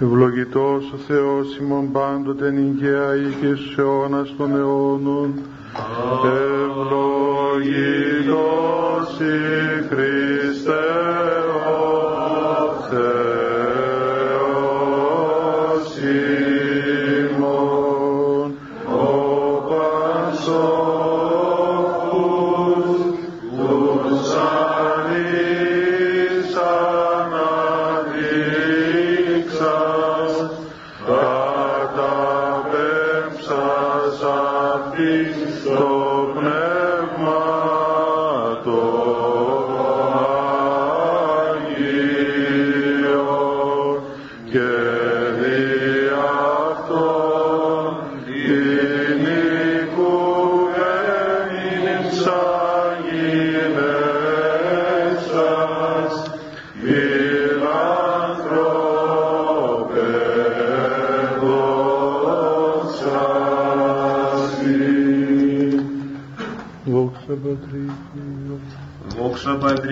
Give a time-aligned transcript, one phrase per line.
[0.00, 5.34] Ευλογητός ο Θεός ημών πάντοτε νικαία ή και στους αιώνας των αιώνων.
[6.24, 7.50] Ευλογητός
[9.20, 11.21] η Χριστέ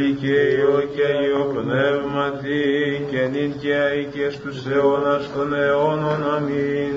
[0.00, 2.60] Δόξα Πατρί και Υιό και Υιό Πνεύματι
[3.10, 6.22] και νυν και αεί και στους αιώνας των αιώνων.
[6.36, 6.96] Αμήν.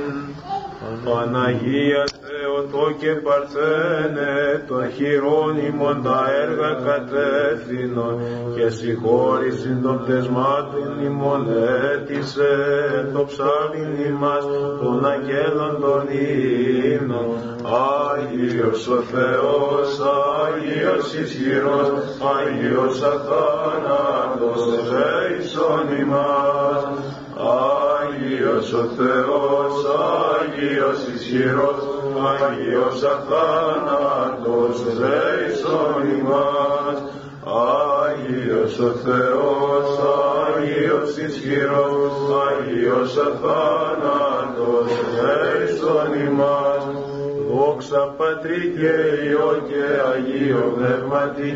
[1.06, 8.22] Παναγία Θεοτό και Παρθένε, των χειρών ημών τα έργα κατεύθυνον
[8.56, 11.48] και συγχώρησιν των πτεσμάτων ημών
[11.94, 12.52] έτησε
[13.14, 14.45] το ψάλιν ημάς
[14.84, 16.03] των αγγέλων των
[16.98, 17.30] ύμνων.
[18.09, 19.89] Άγιος ο Θεός,
[20.44, 21.89] Άγιος ισχυρός,
[22.36, 26.86] Άγιος αθάνατος, ζέησον ημάς.
[27.98, 29.73] Άγιος ο Θεός,
[30.36, 31.81] Άγιος ισχυρός,
[32.34, 37.00] Άγιος αθάνατος, ζέησον ημάς.
[37.45, 39.42] Άγιος ο Θεός, Άγιος
[41.17, 42.15] ισχυρός,
[42.48, 46.86] Άγιος αθάνατος, ζέησον ημάς.
[47.49, 48.93] Δόξα Πατρί και
[49.27, 51.52] Υιό και Αγίο Πνεύματι,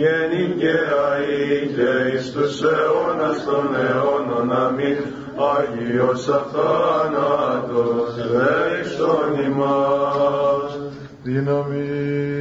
[0.00, 0.74] και νυν και
[1.06, 4.52] αεί και εις τους αιώνας των αιώνων.
[4.52, 4.98] Αμήν.
[5.56, 10.78] Άγιος αθάνατος, δέησον ημάς.
[11.22, 12.37] Δύναμη.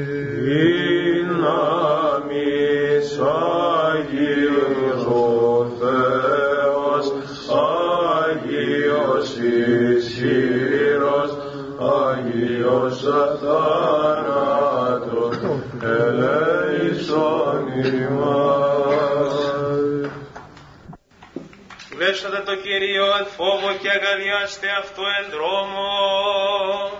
[22.67, 25.89] Δέσατε το Κύριο εν φόβο και αγαλιάστε αυτό εν δρόμο.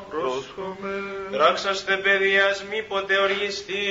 [0.09, 0.93] Πρόσχομαι.
[1.31, 3.83] Δράξαστε παιδείας μήποτε οργιστεί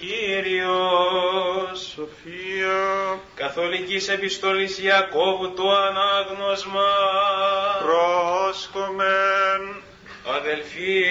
[0.00, 1.78] Κύριος.
[1.94, 3.20] Σοφία.
[3.34, 6.90] Καθολικής επιστολής Ιακώβου το ανάγνωσμα.
[7.84, 9.62] Πρόσχομεν.
[10.36, 11.02] Αδελφοί,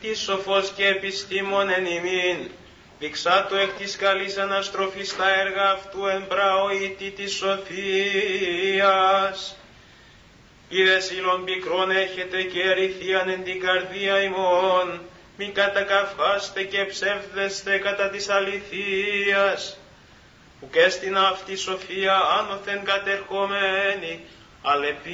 [0.00, 2.50] τι σοφός και επιστήμον εν ημίν,
[2.98, 8.36] δειξάτο εκ της καλής αναστροφής τα έργα αυτού εν πραοήτη της σοφίας.
[10.68, 15.00] Πήρες ήλον πικρόν έχετε και ερηθίαν εν την καρδία ημών,
[15.36, 19.78] μη κατακαυχάστε και ψεύδεστε κατά της αληθείας,
[20.60, 24.24] που και στην αυτή σοφία άνωθεν κατερχομένη,
[24.62, 25.04] αλεπίγιος,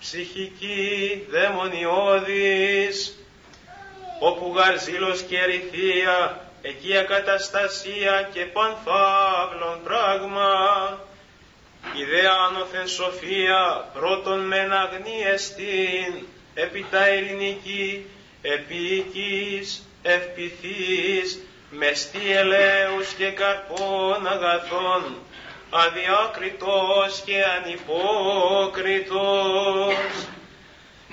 [0.00, 3.17] ψυχική, δαιμονιώδης,
[4.18, 10.50] όπου γαρζήλος και ερηθία, εκεί ακαταστασία και πανθάβλων πράγμα,
[11.96, 18.06] ιδέα άνωθεν σοφία, πρώτον μεν αγνίεστην, έπειτα ειρηνική,
[18.42, 25.16] επίοικης, ευπηθής, μεστή ελέους και καρπών αγαθών,
[25.70, 29.06] αδιάκριτος και ανυπόκριτος.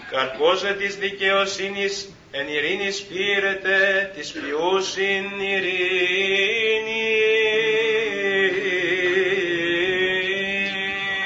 [0.10, 5.76] Καρπός δε της δικαιοσύνης εν ειρήνης πήρετε, της ποιούσιν ειρήνης.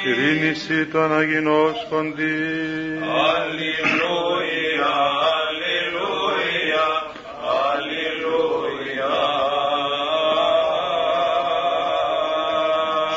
[0.05, 2.23] Ειρήνηση των αγινώσκοντι.
[3.35, 4.93] Αλληλούια,
[5.37, 6.87] αλληλούια,
[7.63, 9.15] αλληλούια.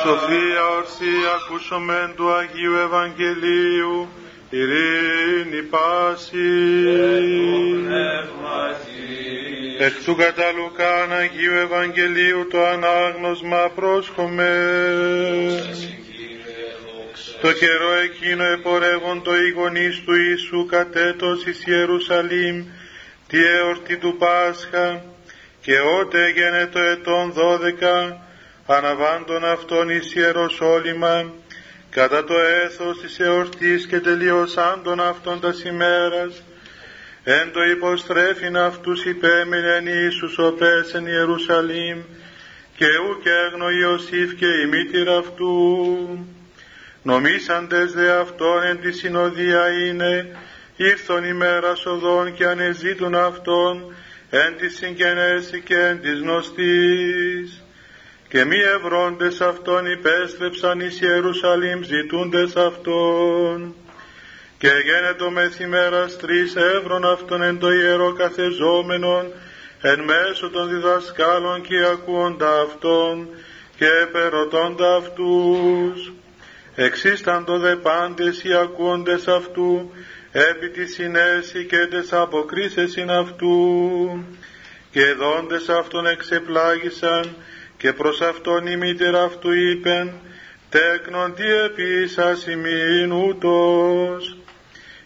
[0.03, 4.09] Σοφία ορθή ακούσομεν του Αγίου Ευαγγελίου,
[4.55, 6.51] ειρήνη πάση.
[9.79, 14.51] Εκ του κατά Λουκάν Αγίου Ευαγγελίου το ανάγνωσμα πρόσχομαι.
[17.41, 22.65] Το καιρό εκείνο επορεύον το οι γονείς του Ιησού κατέτος εις Ιερουσαλήμ
[23.27, 25.05] τη εορτή του Πάσχα
[25.61, 28.27] και ότε έγινε το ετών δώδεκα
[28.67, 31.33] αναβάντων αυτών εις Ιεροσόλυμα
[31.95, 32.35] κατά το
[32.65, 36.43] έθος της εορτής και τελειώσαν τον αυτόν τα ημέρας,
[37.25, 41.99] εν το υποστρέφειν αυτούς υπέμεινεν Ιησούς ο πέσεν Ιερουσαλήμ,
[42.77, 46.27] και ου και έγνο Ιωσήφ και η μήτηρα αυτού.
[47.03, 50.37] Νομίσαντες δε αυτόν εν τη συνοδεία είναι,
[50.77, 53.95] ήρθον ημέρα οδόν και ανεζήτουν αυτόν,
[54.31, 57.62] εν της συγγενέση και εν της γνωστής.
[58.33, 63.75] Και μη ευρώντες αυτόν υπέστρεψαν εις Ιερουσαλήμ ζητούντες αυτόν.
[64.59, 69.33] Και γένετο μεθημέρας τρεις εύρων αυτόν εν το ιερό καθεζόμενον,
[69.81, 73.29] εν μέσω των διδασκάλων και ακούοντα αυτόν
[73.77, 76.13] και επερωτώντα αυτούς.
[76.75, 79.91] Εξίσταντο δε πάντες οι ακούοντες αυτού,
[80.33, 83.55] επί τη συνέση και τες αποκρίσεσιν αυτού,
[84.91, 87.37] και δόντες αυτόν εξεπλάγησαν,
[87.83, 90.13] και προς αυτόν η μήτερα αυτού είπεν,
[90.69, 94.37] τέκνον τι επίσας ημίν ούτως.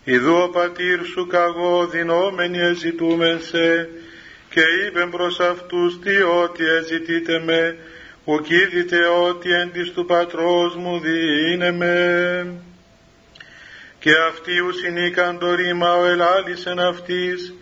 [0.05, 3.89] Ιδού ο πατήρ σου καγώ δεινόμενοι εζητούμεν σε,
[4.51, 7.77] και είπεν προς αυτούς τι ότι εζητείτε με,
[8.25, 12.47] ουκ είδητε ότι εν της του πατρός μου διήνε με.
[13.99, 17.55] Και αυτοί ου συνήκαν το ρήμα ο ελάλησεν αυτής,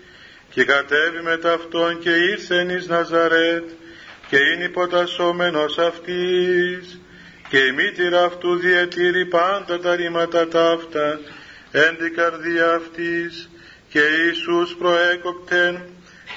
[0.51, 3.65] και κατέβη με ταυτόν και ήρθεν εις Ναζαρέτ,
[4.35, 7.01] και είναι υποτασσόμενος αυτής,
[7.49, 11.21] και η μήτηρα αυτού διετήρει πάντα τα ρήματα ταύτα,
[11.71, 13.51] εν την καρδία αυτής,
[13.89, 15.83] και Ιησούς προέκοπτεν,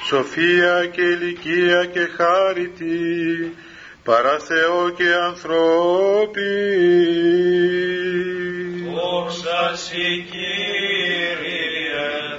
[0.08, 3.56] σοφία και ηλικία και χάρητη,
[4.04, 6.52] παρά Θεό και ανθρώπι.
[8.94, 11.38] Δόξα Συ Κύριε,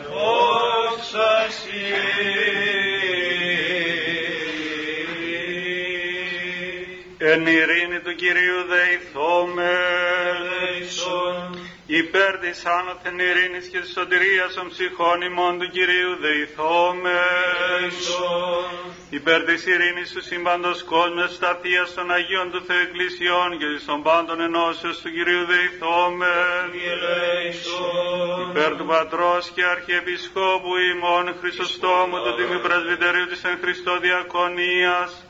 [0.08, 1.50] δόξα
[7.20, 10.38] Εν ειρήνη του Κυρίου δεηθόμεν,
[11.86, 17.90] υπέρ της άνωθεν ειρήνης και της σωτηρίας των ψυχών ημών του Κυρίου δεηθόμεν,
[19.10, 24.02] υπέρ της ειρήνης του σύμπαντος κόσμου σταθείας των Αγίων του Θεού Εκκλησιών και της των
[24.02, 26.66] πάντων ενώσεως του Κυρίου δεηθόμεν,
[28.50, 35.27] υπέρ του Πατρός και Αρχιεπισκόπου ημών Χριστοστόμου του Τιμή Πρεσβυτερίου της εν Χριστώ Διακονίας,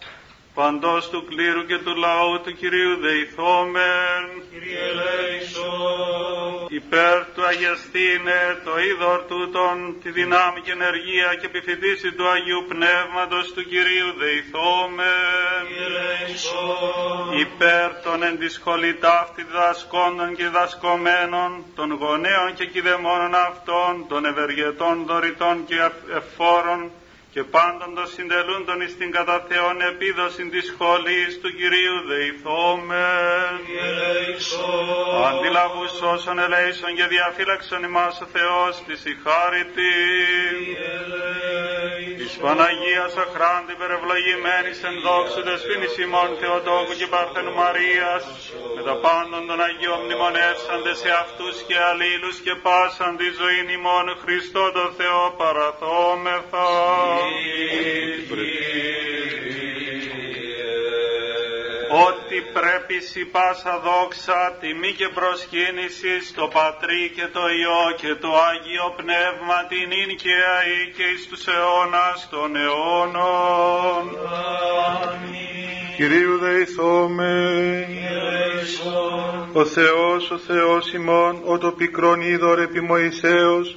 [0.58, 4.22] παντός του κλήρου και του λαού του Κυρίου δεηθόμεν,
[4.52, 6.66] Κύριε ελέησον.
[6.80, 13.46] υπέρ του αγιαστήνε το είδωρ τούτον, τη δυνάμει και ενεργία και επιφυτίση του Αγίου Πνεύματος
[13.54, 17.26] του Κυρίου δεηθόμεν, Κύριε ελέησον.
[17.46, 24.20] υπέρ των εν της σχολή ταύτη διδασκόντων και διδασκομένων, των γονέων και κηδεμόνων αυτών, των
[24.32, 25.76] ευεργετών δωρητών και
[26.20, 26.80] εφόρων,
[27.32, 33.54] και πάντων των συντελούντων εις την κατά Θεόν επίδοση της σχολής του Κυρίου δεηθόμεν.
[33.66, 35.24] Κύριε ελέησον.
[35.30, 39.92] Αντιλαβούς όσων ελέησον και διαφύλαξον ημάς ο Θεός της η χάρητη.
[40.58, 41.48] Κύριε ελέησον.
[42.20, 48.24] Της Παναγίας αχράντη περευλογημένης εν δόξου δεσπίνης ημών Θεοτόκου και Παρθενου Μαρίας,
[48.76, 54.06] με τα πάντων των Αγίων μνημονεύσαντε σε αυτούς και αλλήλους και πάσαν τη ζωή ημών
[54.22, 56.66] Χριστό το Θεό παραθόμεθα.
[62.06, 68.30] Ότι πρέπει σι πάσα δόξα, τιμή και προσκύνηση στο Πατρί και το Υιό και το
[68.48, 74.04] Άγιο Πνεύμα την ίν και αή και εις τους αιώνας των αιώνων.
[75.96, 77.86] Κυρίου δεηθόμεν,
[79.52, 83.76] ο Θεός, ο Θεός ημών, ο το πικρόν είδωρ επί Μωυσέως,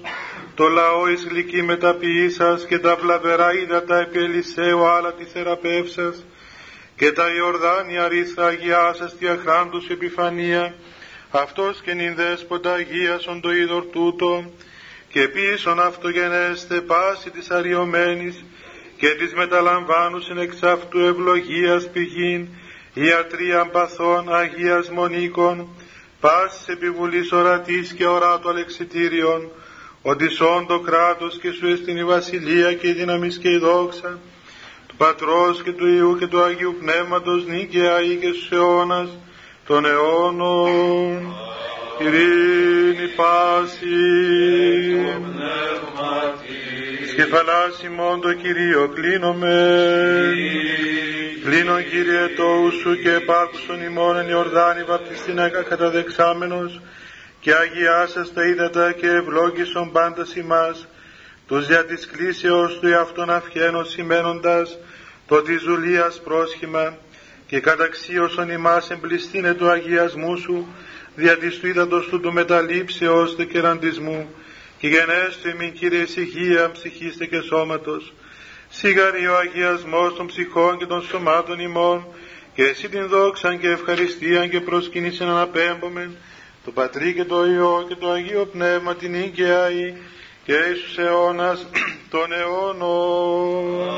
[0.61, 6.25] το λαό εις γλυκή μεταποιήσας και τα βλαβερά ύδατα επί Ελισαίου άλλα τη θεραπεύσας,
[6.95, 10.73] και τα Ιορδάνια ρήθρα αγιάσας τη αχράντους επιφανία,
[11.31, 14.51] αυτός και νυν δέσποτα αγίασον το είδωρ τούτο,
[15.09, 18.43] και πίσον αυτογενέστε πάση της αριωμένης,
[18.97, 22.47] και της μεταλαμβάνουσιν εξ αυτού ευλογίας πηγήν,
[22.93, 25.67] ιατρίαν παθών Αγίας Μονίκων,
[26.19, 29.51] πάσης επιβουλής ορατής και οράτου αλεξιτήριον,
[30.01, 34.19] ότι σών το κράτος και σου εστιν η βασιλεία και η δύναμις και η δόξα,
[34.87, 39.09] του Πατρός και του Υιού και του Αγίου Πνεύματος νίκαια ή και στους αιώνας
[39.67, 41.35] των αιώνων.
[41.99, 43.87] Ειρήνη πάση.
[47.03, 49.77] Εις κεφαλάς ημών το Κυρίο κλείνομαι.
[51.43, 56.81] Κλείνω Κύριε το σου και επάκουσον ημών εν Ιορδάνη βαπτιστήνα καταδεξάμενος
[57.41, 60.87] και αγιάσας τα ύδατα και ευλόγησον πάντα ημάς
[61.47, 64.77] τους δια της κλήσεως του εαυτόν αυχαίνος σημαίνοντας
[65.27, 66.97] το της ζουλίας πρόσχημα
[67.47, 70.67] και καταξίωσον ημάς εμπληστήνε του αγιασμού σου,
[71.15, 74.33] δια της του ύδατος του του μεταλήψεως τε κεραντισμού,
[74.77, 78.13] και γενέστο ημίν Κύριε ησυχία ψυχήστε και σώματος,
[78.69, 82.05] σιγαρή ο αγιασμός των ψυχών και των σωμάτων ημών,
[82.55, 86.15] και εσύ την δόξαν και ευχαριστίαν και προσκυνήσεν αναπέμπομεν,
[86.65, 89.69] το Πατρί και το Υιό και το Αγίο Πνεύμα την Ίγκαια
[90.45, 91.65] και Ιησούς αιώνας
[92.11, 93.89] των αιώνων.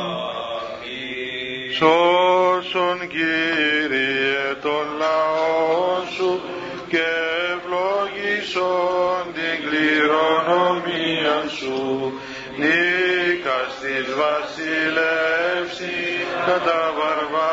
[1.75, 6.41] Σώσον Κύριε τον λαό σου
[6.87, 7.05] και
[7.53, 12.13] ευλογήσον την κληρονομία σου
[12.57, 15.95] νίκας της βασιλεύση
[16.45, 17.52] κατά βαρβάρων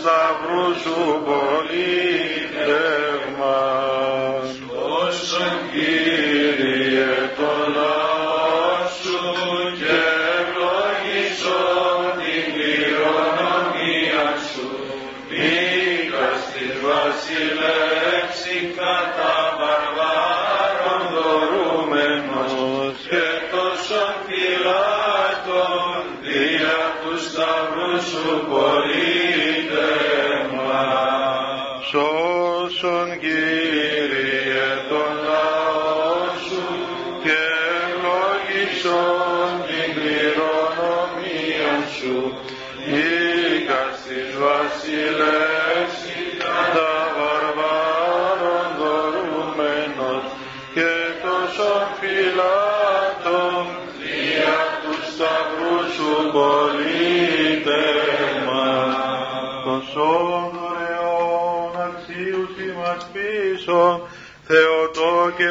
[0.00, 3.09] σταυρού σου πολίτευμα.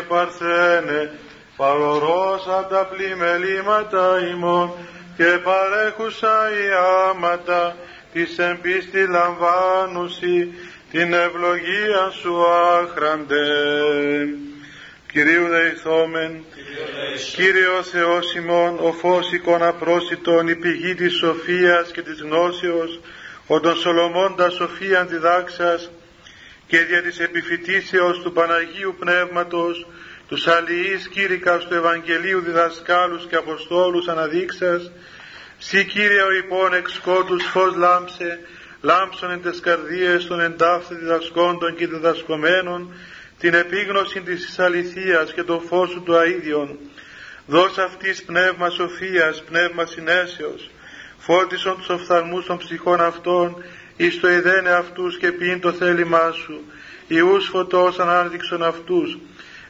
[0.09, 1.11] Παρθένε
[1.57, 4.71] παρορώσα τα πλημελήματα ημών
[5.17, 6.67] και παρέχουσα η
[7.09, 7.75] άματα
[8.13, 10.53] της εμπίστη λαμβάνουση
[10.91, 13.45] την ευλογία σου άχραντε.
[15.11, 16.43] Κυρίου δεηθόμεν,
[17.35, 22.99] Κύριε ο Θεός ημών, ο φως εικόνα πρόσιτον, η πηγή της σοφίας και της γνώσεως,
[23.47, 25.89] ο των Σολομώντα σοφίαν διδάξας
[26.69, 29.87] και δια της επιφυτίσεως του Παναγίου Πνεύματος,
[30.27, 34.91] τους αλληλείς κήρυκας του Ευαγγελίου διδασκάλους και Αποστόλους αναδείξας,
[35.57, 38.39] Συ Κύριε ο υπόν εξ σκότους φως λάμψε,
[38.81, 42.93] λάμψον εν τες καρδίες των εντάφθη διδασκόντων και διδασκομένων,
[43.39, 46.77] την επίγνωση της αληθείας και το φως σου του αΐδιον.
[47.45, 50.69] Δώσ' αυτής πνεύμα σοφίας, πνεύμα συνέσεως,
[51.17, 53.63] φώτισον τους οφθαλμούς των ψυχών αυτών,
[54.01, 56.61] εις το ειδένε αυτούς και ποιήν το θέλημά σου,
[57.07, 59.17] ιούς φωτός ανάδειξον αυτούς,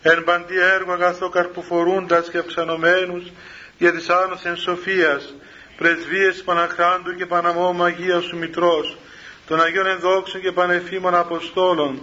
[0.02, 3.24] εν παντή έργο αγαθό καρποφορούντας και αυξανωμένους,
[3.78, 5.34] για της άνωθεν σοφίας,
[5.78, 8.98] πρεσβείες Παναχράντου και Παναμόμου Αγίας σου Μητρός,
[9.48, 12.02] των Αγίων Ενδόξων και Πανεφήμων Αποστόλων,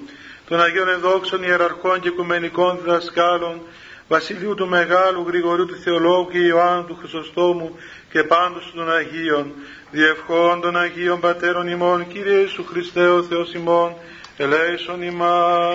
[0.48, 3.60] των Αγίων Ενδόξων Ιεραρχών και Οικουμενικών Διδασκάλων,
[4.08, 7.76] Βασιλείου του Μεγάλου, Γρηγορίου του Θεολόγου και Ιωάννου του Χρυσοστόμου
[8.12, 9.52] και πάντως των Αγίων,
[9.90, 13.94] διευχών των Αγίων Πατέρων ημών, Κύριε Ιησού Χριστέ ο Θεός ημών,
[14.36, 15.74] ελέησον ημάς.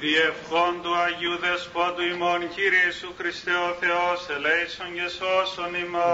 [0.00, 6.06] Διευχών του Αγίου Δεσπότου ημών, Κύριε Ιησού Χριστέ ο Θεός, ελέησον και σώσον ημών.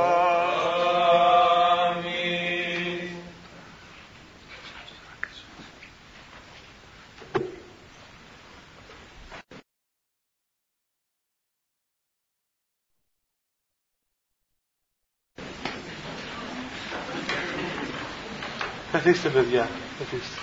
[18.93, 19.69] Καθίστε παιδιά,
[19.99, 20.37] καθίστε.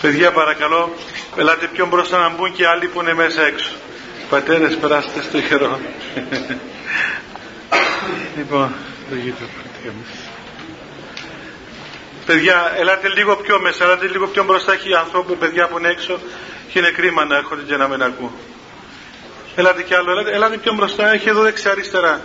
[0.00, 0.94] Παιδιά παρακαλώ,
[1.36, 3.70] ελάτε πιο μπροστά να μπουν και άλλοι που είναι μέσα έξω.
[4.30, 5.78] Πατέρες περάστε στο χερό.
[8.36, 8.74] λοιπόν,
[9.10, 9.44] δεν γίνεται
[12.26, 14.72] Παιδιά, ελάτε λίγο πιο μέσα, ελάτε λίγο πιο μπροστά.
[14.72, 16.18] Έχει ανθρώπου, παιδιά που είναι έξω
[16.72, 18.32] και είναι κρίμα να έρχονται και να μην ακούν.
[19.58, 22.20] Ελάτε κι άλλο, ελάτε, ελάτε πιο μπροστά, έχει εδώ δεξιά αριστερά.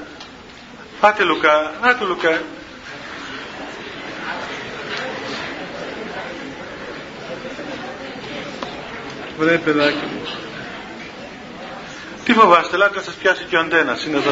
[1.02, 2.42] Άτε Λουκά, άτε Λουκά.
[9.38, 10.22] Βρε παιδάκι μου.
[12.24, 14.32] Τι φοβάστε, ελάτε να σας πιάσει και ο αντένας, είναι εδώ.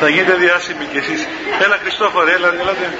[0.00, 1.26] Θα γίνετε διάσημοι κι εσείς.
[1.64, 2.92] Έλα Χριστόφορε, έλα, ελάτε.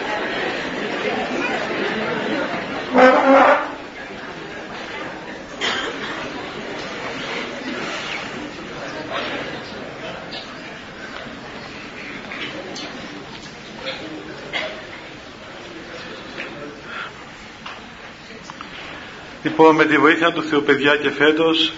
[19.43, 21.73] Λοιπόν, με τη βοήθεια του Θεού, παιδιά και φέτος,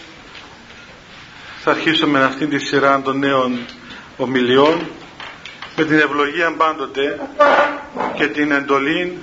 [1.62, 3.58] θα αρχίσουμε αυτήν τη σειρά των νέων
[4.16, 4.80] ομιλιών
[5.76, 7.20] με την ευλογία πάντοτε
[8.16, 9.18] και την εντολή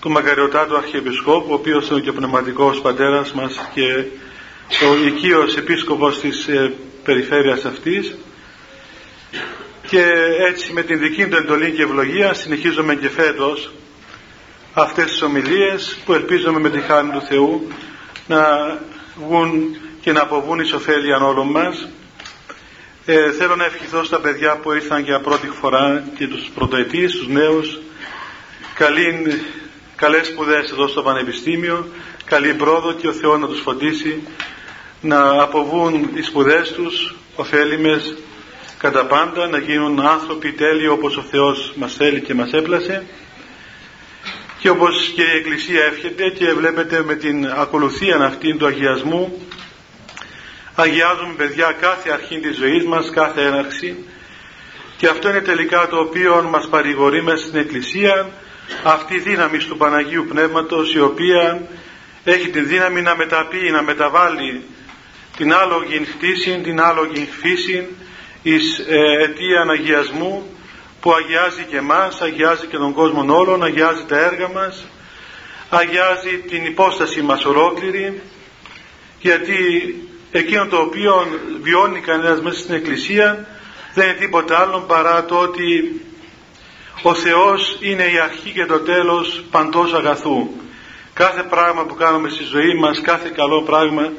[0.00, 4.04] του Μακαριωτάτου Αρχιεπισκόπου, ο οποίος είναι και ο πνευματικός πατέρας μας και
[4.86, 6.72] ο οικείος επίσκοπος της ε,
[7.04, 8.16] περιφέρειας αυτής.
[9.86, 10.04] Και
[10.48, 13.70] έτσι με την δική του εντολή και ευλογία συνεχίζουμε και φέτος
[14.72, 17.68] αυτές τις ομιλίες που ελπίζουμε με τη χάρη του Θεού
[18.26, 18.46] να
[19.14, 21.88] βγουν και να αποβούν εις ωφέλεια όλων μας.
[23.06, 27.28] Ε, θέλω να ευχηθώ στα παιδιά που ήρθαν για πρώτη φορά και τους πρωτοετής, τους
[27.28, 27.80] νέους,
[28.74, 29.42] καλή,
[29.96, 31.88] καλές σπουδές εδώ στο Πανεπιστήμιο,
[32.24, 34.22] καλή πρόοδο και ο Θεός να τους φωτίσει
[35.00, 38.14] να αποβούν οι σπουδές τους ωφέλιμες
[38.78, 43.06] κατά πάντα, να γίνουν άνθρωποι τέλειοι όπως ο Θεός μας θέλει και μας έπλασε
[44.60, 49.46] και όπως και η Εκκλησία εύχεται και βλέπετε με την ακολουθία αυτή του αγιασμού
[50.74, 54.04] αγιάζουμε παιδιά κάθε αρχή της ζωής μας, κάθε έναρξη.
[54.96, 58.30] Και αυτό είναι τελικά το οποίο μας παρηγορεί μέσα στην Εκκλησία
[58.82, 61.68] αυτή η δύναμη του Παναγίου Πνεύματος η οποία
[62.24, 64.62] έχει την δύναμη να μεταπεί, να μεταβάλει
[65.36, 67.86] την άλογη χτίση, την άλογη φύση
[68.42, 70.56] εις ε, αιτία αγιασμού
[71.00, 74.84] που αγιάζει και εμάς, αγιάζει και τον κόσμο όλων, αγιάζει τα έργα μας,
[75.70, 78.22] αγιάζει την υπόσταση μας ολόκληρη,
[79.20, 79.58] γιατί
[80.30, 81.26] εκείνο το οποίο
[81.62, 83.46] βιώνει κανένας μέσα στην Εκκλησία
[83.94, 86.00] δεν είναι τίποτα άλλο παρά το ότι
[87.02, 90.48] ο Θεός είναι η αρχή και το τέλος παντός αγαθού.
[91.12, 94.12] Κάθε πράγμα που κάνουμε στη ζωή μας, κάθε καλό πράγμα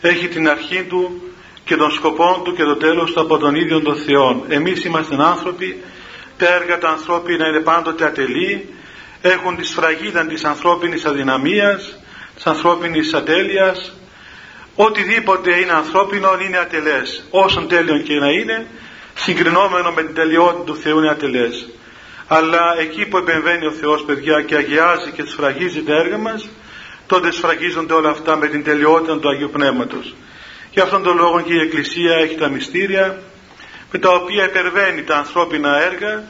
[0.00, 1.32] έχει την αρχή του
[1.64, 4.44] και τον σκοπό του και το τέλος του από τον ίδιο τον Θεό.
[4.48, 5.82] Εμείς είμαστε άνθρωποι
[6.36, 8.74] τα έργα τα ανθρώπινα είναι πάντοτε ατελή,
[9.22, 11.98] έχουν τη σφραγίδα της ανθρώπινης αδυναμίας,
[12.34, 13.92] της ανθρώπινης ατέλειας,
[14.74, 18.66] οτιδήποτε είναι ανθρώπινο είναι ατελές, όσον τέλειον και να είναι,
[19.14, 21.68] συγκρινόμενο με την τελειότητα του Θεού είναι ατελές.
[22.26, 26.48] Αλλά εκεί που επεμβαίνει ο Θεός παιδιά και αγιάζει και σφραγίζει τα έργα μας,
[27.06, 30.14] τότε σφραγίζονται όλα αυτά με την τελειότητα του Αγίου Πνεύματος.
[30.70, 33.22] Γι' αυτόν τον λόγο και η Εκκλησία έχει τα μυστήρια
[33.92, 36.22] με τα οποία υπερβαίνει τα ανθρώπινα έργα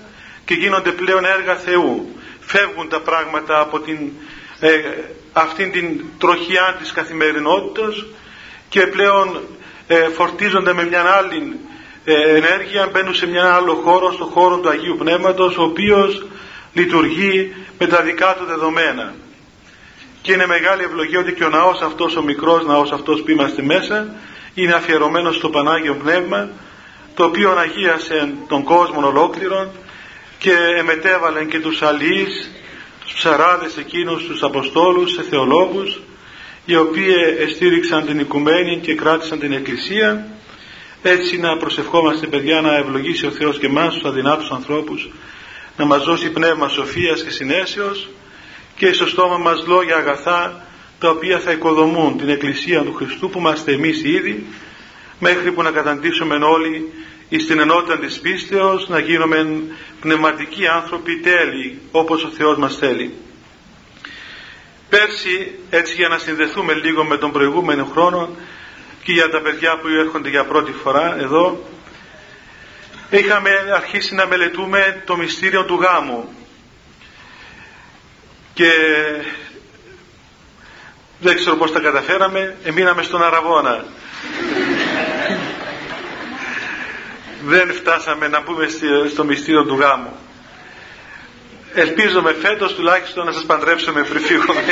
[0.44, 2.16] και γίνονται πλέον έργα Θεού.
[2.40, 4.10] Φεύγουν τα πράγματα από την,
[4.60, 4.70] ε,
[5.32, 8.04] αυτήν την τροχιά της καθημερινότητας
[8.68, 9.40] και πλέον
[9.86, 11.60] ε, φορτίζονται με μια άλλη
[12.04, 16.26] ε, ενέργεια, μπαίνουν σε μια άλλο χώρο, στο χώρο του Αγίου Πνεύματος, ο οποίος
[16.72, 19.14] λειτουργεί με τα δικά του δεδομένα.
[20.22, 23.62] Και είναι μεγάλη ευλογία ότι και ο ναός αυτός, ο μικρός ναός αυτός που είμαστε
[23.62, 24.14] μέσα,
[24.54, 26.48] είναι αφιερωμένος στο Πανάγιο Πνεύμα,
[27.14, 29.70] το οποίο αγίασε τον κόσμο ολόκληρον
[30.38, 32.50] και εμετέβαλε και τους αλληλείς,
[33.04, 36.00] τους ψαράδες εκείνους, τους Αποστόλους, σε θεολόγους,
[36.64, 40.26] οι οποίοι εστήριξαν την οικουμένη και κράτησαν την Εκκλησία.
[41.02, 45.10] Έτσι να προσευχόμαστε παιδιά να ευλογήσει ο Θεός και εμάς τους αδυνάτους ανθρώπους,
[45.76, 48.08] να μας δώσει πνεύμα σοφίας και συνέσεως
[48.76, 50.64] και στο στόμα μας λόγια αγαθά
[50.98, 54.46] τα οποία θα οικοδομούν την Εκκλησία του Χριστού που είμαστε εμείς ήδη
[55.24, 56.92] μέχρι που να καταντήσουμε όλοι
[57.38, 59.62] στην ενότητα της πίστεως να γίνουμε
[60.00, 63.14] πνευματικοί άνθρωποι τέλειοι όπως ο Θεός μας θέλει.
[64.88, 68.28] Πέρσι έτσι για να συνδεθούμε λίγο με τον προηγούμενο χρόνο
[69.02, 71.66] και για τα παιδιά που έρχονται για πρώτη φορά εδώ
[73.10, 76.34] είχαμε αρχίσει να μελετούμε το μυστήριο του γάμου
[78.54, 78.70] και
[81.20, 83.84] δεν ξέρω πώς τα καταφέραμε εμείναμε στον Αραβώνα
[87.46, 88.66] δεν φτάσαμε να πούμε
[89.10, 90.16] στο μυστήριο του γάμου.
[91.74, 94.62] Ελπίζομαι φέτος τουλάχιστον να σας παντρέψουμε πριν φύγουμε.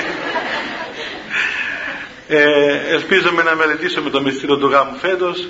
[2.29, 5.49] Ε, ελπίζομαι να μελετήσουμε το μυστήριο του γάμου φέτος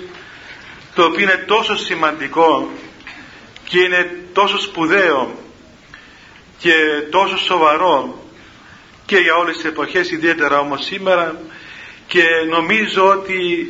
[0.95, 2.69] το οποίο είναι τόσο σημαντικό
[3.63, 5.35] και είναι τόσο σπουδαίο
[6.57, 6.73] και
[7.09, 8.25] τόσο σοβαρό
[9.05, 11.41] και για όλες τις εποχές ιδιαίτερα όμως σήμερα
[12.07, 13.69] και νομίζω ότι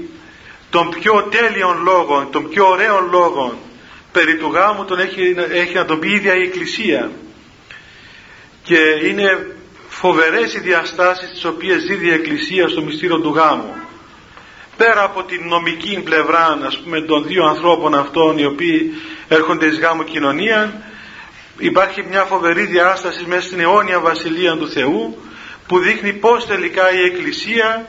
[0.72, 3.58] των πιο τέλειων λόγων, των πιο ωραίων λόγων
[4.12, 7.12] περί του γάμου τον έχει, έχει να τον πει η ίδια η Εκκλησία.
[8.64, 9.56] Και είναι
[9.90, 13.76] φοβερές οι διαστάσεις τις οποίες δίδει η Εκκλησία στο μυστήριο του γάμου.
[14.78, 18.92] Πέρα από την νομική πλευρά ας πούμε των δύο ανθρώπων αυτών οι οποίοι
[19.28, 20.82] έρχονται εις γάμου κοινωνία
[21.58, 25.18] υπάρχει μια φοβερή διάσταση μέσα στην αιώνια βασιλεία του Θεού
[25.68, 27.86] που δείχνει πως τελικά η Εκκλησία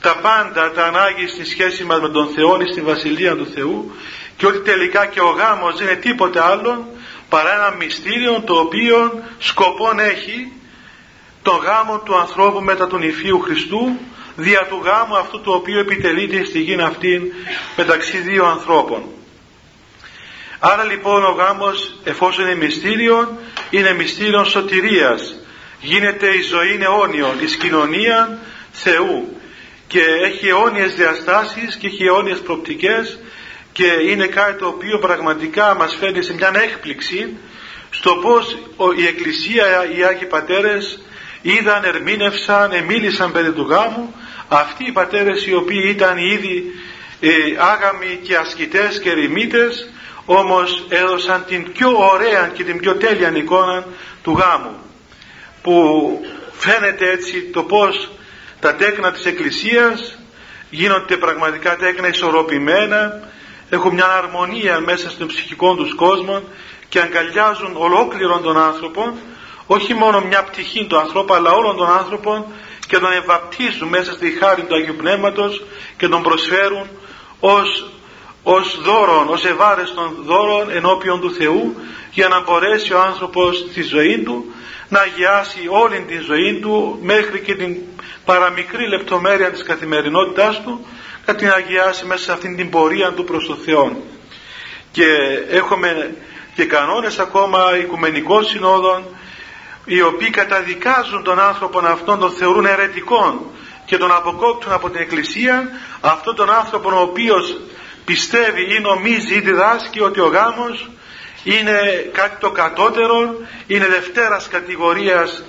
[0.00, 3.94] τα πάντα τα ανάγκη στη σχέση μας με τον Θεό στη Βασιλεία του Θεού
[4.36, 6.88] και ότι τελικά και ο γάμος δεν είναι τίποτε άλλο
[7.28, 10.52] παρά ένα μυστήριο το οποίο σκοπόν έχει
[11.42, 13.98] τον γάμο του ανθρώπου μετά τον Υφίου Χριστού
[14.36, 17.32] δια του γάμου αυτού το οποίο επιτελείται στη γη αυτή
[17.76, 19.02] μεταξύ δύο ανθρώπων.
[20.58, 23.38] Άρα λοιπόν ο γάμος εφόσον είναι μυστήριο
[23.70, 25.36] είναι μυστήριο σωτηρίας
[25.80, 28.38] γίνεται η ζωή αιώνιον η κοινωνία
[28.72, 29.35] Θεού
[29.86, 33.18] και έχει αιώνιες διαστάσεις και έχει αιώνιες προπτικές
[33.72, 37.36] και είναι κάτι το οποίο πραγματικά μας φέρνει σε μια έκπληξη
[37.90, 38.58] στο πως
[38.96, 39.64] η Εκκλησία,
[39.96, 41.00] οι Άγιοι Πατέρες
[41.42, 44.14] είδαν, ερμήνευσαν, εμίλησαν περί του γάμου.
[44.48, 46.72] Αυτοί οι πατέρες οι οποίοι ήταν ήδη
[47.20, 49.90] ε, άγαμοι και ασκητές και ρημίτες
[50.24, 53.86] όμως έδωσαν την πιο ωραία και την πιο τέλεια εικόνα
[54.22, 54.76] του γάμου
[55.62, 55.72] που
[56.52, 58.10] φαίνεται έτσι το πως
[58.60, 60.18] τα τέκνα της Εκκλησίας
[60.70, 63.20] γίνονται πραγματικά τέκνα ισορροπημένα
[63.70, 66.42] έχουν μια αρμονία μέσα στον ψυχικό τους κόσμο
[66.88, 69.16] και αγκαλιάζουν ολόκληρον τον άνθρωπο
[69.66, 72.44] όχι μόνο μια πτυχή του ανθρώπου αλλά όλων των άνθρωπων
[72.86, 75.62] και τον ευαπτίζουν μέσα στη χάρη του Αγίου Πνεύματος
[75.96, 76.88] και τον προσφέρουν
[77.40, 77.90] ως,
[78.42, 81.76] ως δώρον, ως ευάρεστον δώρον ενώπιον του Θεού
[82.10, 84.54] για να μπορέσει ο άνθρωπος στη ζωή του
[84.88, 87.76] να αγιάσει όλη τη ζωή του μέχρι και την
[88.24, 90.86] παραμικρή λεπτομέρεια της καθημερινότητάς του
[91.26, 94.02] να την αγιάσει μέσα σε αυτήν την πορεία του προς τον Θεό.
[94.90, 95.06] Και
[95.50, 96.16] έχουμε
[96.54, 99.04] και κανόνες ακόμα οικουμενικών συνόδων
[99.84, 103.40] οι οποίοι καταδικάζουν τον άνθρωπο αυτόν τον θεωρούν αιρετικών
[103.84, 105.68] και τον αποκόπτουν από την Εκκλησία
[106.00, 107.60] αυτόν τον άνθρωπο ο οποίος
[108.04, 110.90] πιστεύει ή νομίζει ή διδάσκει ότι ο γάμος
[111.46, 113.34] είναι κάτι το κατώτερο,
[113.66, 115.44] είναι δευτέρας κατηγορίας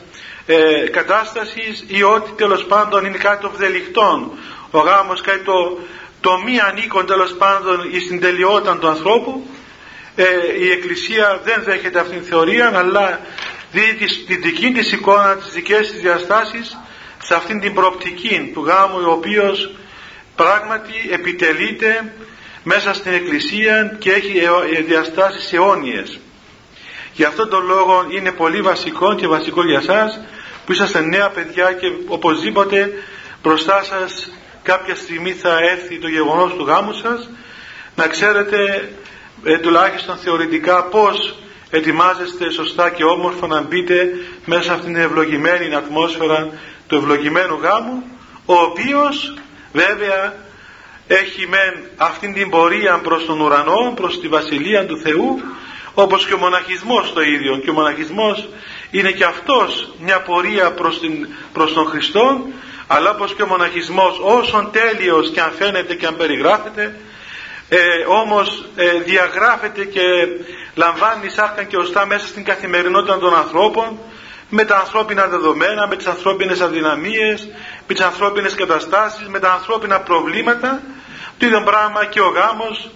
[0.46, 4.32] ε, κατάστασης ή ότι τέλος πάντων είναι κάτι το βδελιχτόν.
[4.72, 5.80] Ο γάμος κάτι το,
[6.22, 9.50] το μη ανήκον τέλος πάντων στην τελειότητα του ανθρώπου.
[10.16, 10.26] Ε,
[10.60, 13.20] η Εκκλησία δεν δέχεται αυτήν την θεωρία αλλά
[13.72, 13.94] δίνει
[14.28, 16.78] τη, δική της εικόνα, τις δικές της διαστάσεις
[17.24, 19.72] σε αυτήν την προοπτική του γάμου ο οποίος
[20.36, 22.14] πράγματι επιτελείται
[22.70, 24.38] μέσα στην Εκκλησία και έχει
[24.78, 26.20] ε, διαστάσεις αιώνιες.
[27.14, 30.20] Γι' αυτόν τον λόγο είναι πολύ βασικό και βασικό για σας
[30.66, 32.94] που είσαστε νέα παιδιά και οπωσδήποτε
[33.44, 34.32] μπροστά σας
[34.64, 37.30] κάποια στιγμή θα έρθει το γεγονός του γάμου σας
[37.96, 38.90] να ξέρετε
[39.44, 44.10] ε, τουλάχιστον θεωρητικά πώς ετοιμάζεστε σωστά και όμορφα να μπείτε
[44.46, 46.50] μέσα σε αυτήν την ευλογημένη ατμόσφαιρα
[46.88, 48.04] του ευλογημένου γάμου
[48.46, 49.34] ο οποίος
[49.74, 50.46] βέβαια
[51.08, 55.42] έχει μεν αυτήν την πορεία προς τον ουρανό, προς τη βασιλεία του Θεού
[55.94, 57.58] όπως και ο μοναχισμός το ίδιο.
[57.58, 58.50] Και ο μοναχισμός
[58.92, 62.42] είναι και αυτός μια πορεία προς, την, προς τον Χριστό
[62.88, 66.96] αλλά όπως και ο μοναχισμός όσον τέλειος και αν φαίνεται και αν περιγράφεται
[67.70, 70.02] ε, όμως ε, διαγράφεται και
[70.76, 74.00] λαμβάνει σάρκα και οστά μέσα στην καθημερινότητα των ανθρώπων
[74.50, 77.50] με τα ανθρώπινα δεδομένα, με τις ανθρώπινες αδυναμίες,
[77.88, 80.82] με τις ανθρώπινες καταστάσεις, με τα ανθρώπινα προβλήματα.
[81.38, 82.90] Το ίδιο πράγμα και ο γάμος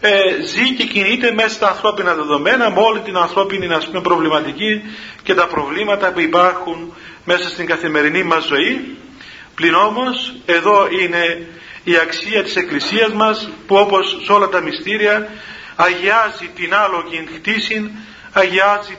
[0.00, 4.82] ε, ζει και κινείται μέσα στα ανθρώπινα δεδομένα με όλη την ανθρώπινη ας πούμε, προβληματική
[5.22, 8.96] και τα προβλήματα που υπάρχουν μέσα στην καθημερινή μας ζωή.
[9.54, 11.48] Πλην όμως εδώ είναι
[11.84, 15.28] η αξία της Εκκλησίας μας που όπως σε όλα τα μυστήρια
[15.76, 17.90] αγιάζει την άλογη χτίση,
[18.32, 18.98] αγιάζει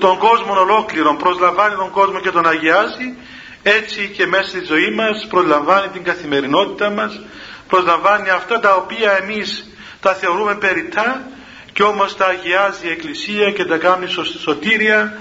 [0.00, 3.14] τον κόσμο ολόκληρο, προσλαμβάνει τον κόσμο και τον αγιάζει,
[3.62, 7.20] έτσι και μέσα στη ζωή μας προσλαμβάνει την καθημερινότητα μας,
[7.68, 9.68] προσλαμβάνει αυτά τα οποία εμείς
[10.00, 11.26] τα θεωρούμε περιτά
[11.72, 14.06] και όμως τα αγιάζει η Εκκλησία και τα κάνει
[14.40, 15.18] σωτήρια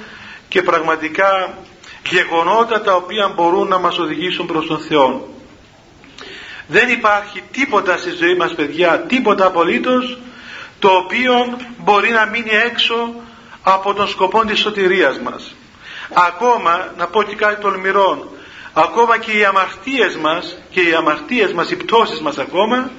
[0.48, 1.58] και πραγματικά
[2.10, 5.36] γεγονότα τα οποία μπορούν να μας οδηγήσουν προς τον Θεό.
[6.68, 10.18] Δεν υπάρχει τίποτα στη ζωή μας παιδιά, τίποτα απολύτως
[10.80, 13.14] το οποίο μπορεί να μείνει έξω
[13.62, 15.56] από τον σκοπό της σωτηρίας μας.
[16.14, 18.31] Ακόμα, να πω και κάτι τολμηρό,
[18.74, 22.92] ακόμα και οι αμαρτίες μας και οι αμαρτίες μας, οι πτώσεις μας ακόμα,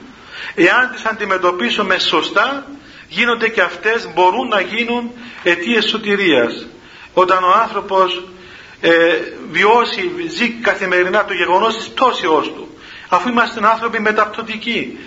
[0.55, 2.67] εάν τις αντιμετωπίσουμε σωστά,
[3.09, 5.11] γίνονται και αυτές, μπορούν να γίνουν
[5.43, 6.67] αιτίες σωτηρίας.
[7.13, 8.25] Όταν ο άνθρωπος
[8.81, 8.91] ε,
[9.51, 12.77] βιώσει, ζει καθημερινά το γεγονός της πτώσεώς του,
[13.09, 14.99] αφού είμαστε άνθρωποι μεταπτωτικοί,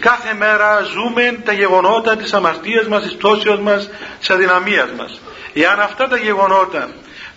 [0.00, 5.20] κάθε μέρα ζούμε τα γεγονότα της αμαρτίας μας, της πτώσεως μας, της αδυναμίας μας.
[5.54, 6.88] Εάν αυτά τα γεγονότα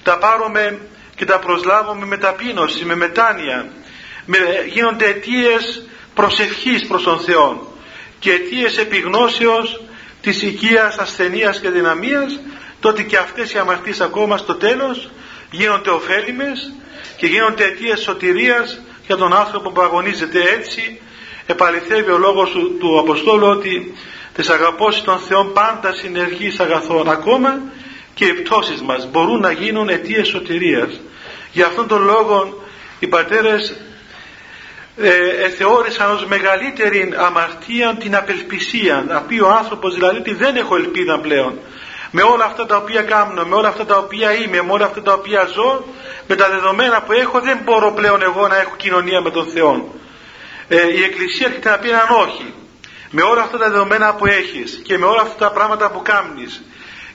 [0.04, 0.80] τα πάρουμε
[1.20, 3.70] και τα προσλάβουμε με ταπείνωση, με μετάνοια,
[4.26, 7.74] με, γίνονται αιτίες προσευχής προς τον Θεό
[8.20, 9.82] και αιτίες επιγνώσεως
[10.22, 12.40] της οικίας ασθενείας και δυναμίας,
[12.80, 15.10] τότε και αυτές οι αμαρτίες ακόμα στο τέλος
[15.52, 16.74] γίνονται ωφέλιμες
[17.18, 21.02] και γίνονται αιτίες σωτηρίας για τον άνθρωπο που αγωνίζεται έτσι.
[21.46, 23.98] Επαληθεύει ο λόγος του, του Αποστόλου ότι
[24.36, 27.62] τις αγαπώσεις των Θεών πάντα συνεργείς αγαθών ακόμα
[28.20, 31.00] και οι πτώσεις μας μπορούν να γίνουν αιτίες σωτηρίας.
[31.52, 32.64] Για αυτόν τον λόγο
[33.00, 33.76] οι πατέρες
[34.98, 40.76] ε, θεώρησαν ως μεγαλύτερη αμαρτία την απελπισία να πει ο άνθρωπος δηλαδή ότι δεν έχω
[40.76, 41.60] ελπίδα πλέον.
[42.12, 45.02] Με όλα αυτά τα οποία κάνω, με όλα αυτά τα οποία είμαι, με όλα αυτά
[45.02, 45.86] τα οποία ζω
[46.28, 49.94] με τα δεδομένα που έχω δεν μπορώ πλέον εγώ να έχω κοινωνία με τον Θεό.
[50.68, 52.54] Ε, η Εκκλησία έρχεται να πει έναν όχι.
[53.12, 56.62] Με όλα αυτά τα δεδομένα που έχεις και με όλα αυτά τα πράγματα που κάνεις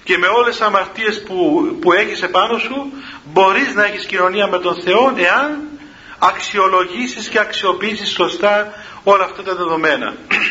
[0.05, 2.93] και με όλες τις αμαρτίες που, που έχεις επάνω σου
[3.25, 5.69] μπορείς να έχεις κοινωνία με τον Θεό εάν
[6.19, 8.73] αξιολογήσεις και αξιοποιήσεις σωστά
[9.05, 10.15] όλα αυτά τα δεδομένα.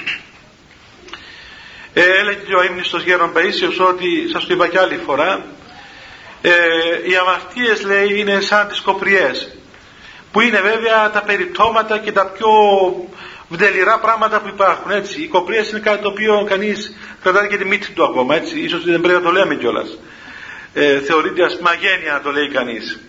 [1.95, 5.45] Ε, έλεγε ο ύμνηστος Γέρον Παΐσιος ότι σας το είπα και άλλη φορά
[6.41, 6.51] ε,
[7.09, 9.55] οι αμαρτίες λέει είναι σαν τις κοπριές
[10.31, 12.49] που είναι βέβαια τα περιπτώματα και τα πιο
[13.53, 15.21] βδελυρά πράγματα που υπάρχουν έτσι.
[15.21, 18.59] Οι κοπριές είναι κάτι το οποίο κανείς κρατάει και τη μύτη του ακόμα έτσι.
[18.59, 19.97] Ίσως δεν πρέπει να το λέμε κιόλας.
[20.73, 22.99] Ε, θεωρείται ασμαγένεια να το λέει κανείς.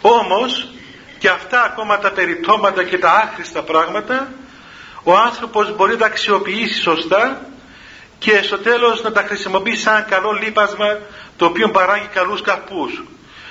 [0.00, 0.68] Όμως
[1.18, 4.32] και αυτά ακόμα τα περιπτώματα και τα άχρηστα πράγματα
[5.02, 7.40] ο άνθρωπος μπορεί να τα αξιοποιήσει σωστά
[8.18, 10.98] και στο τέλος να τα χρησιμοποιήσει σαν καλό λίπασμα
[11.36, 13.02] το οποίο παράγει καλούς καρπούς.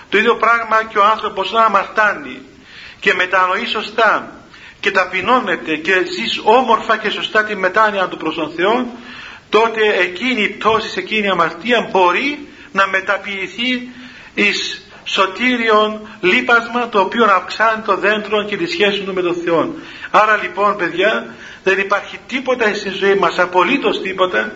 [0.10, 2.42] Το ίδιο πράγμα και ο άνθρωπος να αμαρτάνει
[3.00, 4.32] και μετανοεί σωστά
[4.80, 8.88] και ταπεινώνεται και ζεις όμορφα και σωστά τη μετάνοια του προς τον Θεό
[9.50, 13.90] τότε εκείνη η πτώση, εκείνη η αμαρτία μπορεί να μεταποιηθεί
[14.34, 19.76] εις σωτήριον λίπασμα το οποίο αυξάνει το δέντρο και τη σχέση του με τον Θεό.
[20.12, 24.54] Άρα λοιπόν παιδιά δεν υπάρχει τίποτα στη ζωή μας, απολύτως τίποτα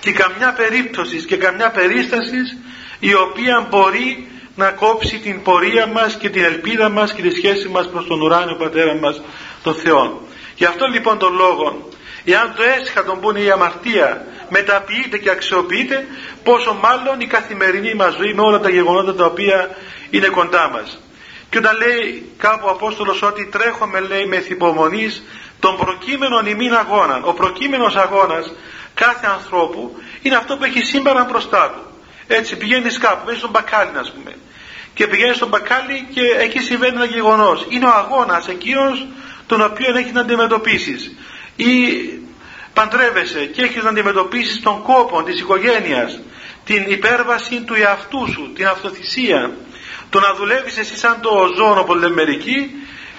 [0.00, 2.56] και καμιά περίπτωση και καμιά περίστασης
[2.98, 7.68] η οποία μπορεί να κόψει την πορεία μας και την ελπίδα μας και τη σχέση
[7.68, 9.20] μας προς τον ουράνιο Πατέρα μας
[9.64, 10.22] τον Θεό.
[10.54, 11.88] Γι' αυτό λοιπόν τον λόγο
[12.24, 16.06] εάν το έσχατον που είναι η αμαρτία μεταποιείται και αξιοποιείται
[16.42, 19.76] πόσο μάλλον η καθημερινή μας ζωή με όλα τα γεγονότα τα οποία
[20.10, 20.98] είναι κοντά μας.
[21.50, 25.22] Και όταν λέει κάπου ο Απόστολος ότι τρέχουμε λέει με θυπομονής
[25.60, 27.20] τον προκείμενον ημίν αγώνα.
[27.24, 28.52] Ο προκείμενος αγώνας
[28.94, 31.82] κάθε ανθρώπου είναι αυτό που έχει σήμερα μπροστά του.
[32.26, 34.36] Έτσι πηγαίνει κάπου, μέσα στον μπακάλι α πούμε.
[34.94, 37.66] Και πηγαίνει στον μπακάλι και εκεί συμβαίνει ένα γεγονός.
[37.68, 39.06] Είναι ο αγώνας εκείνος
[39.46, 41.14] τον οποίο έχεις να αντιμετωπίσεις.
[41.56, 41.72] Ή
[42.74, 46.20] παντρεύεσαι και έχεις να αντιμετωπίσεις τον κόπο της οικογένειας,
[46.64, 49.50] την υπέρβαση του εαυτού σου, την αυτοθυσία,
[50.10, 52.70] το να δουλεύεις εσύ σαν το ζώο που λέμε μερικοί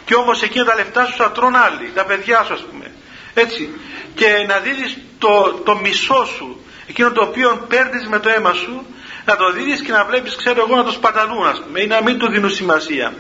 [0.06, 2.92] και όμως εκείνα τα λεφτά σου θα τρώνε άλλοι, τα παιδιά σου ας πούμε.
[3.34, 3.70] Έτσι.
[4.16, 8.86] Και να δίδεις το, το μισό σου, εκείνο το οποίο παίρνεις με το αίμα σου,
[9.26, 12.02] να το δίδεις και να βλέπεις ξέρω εγώ να το σπαταλούν ας πούμε ή να
[12.04, 13.14] μην του δίνουν σημασία.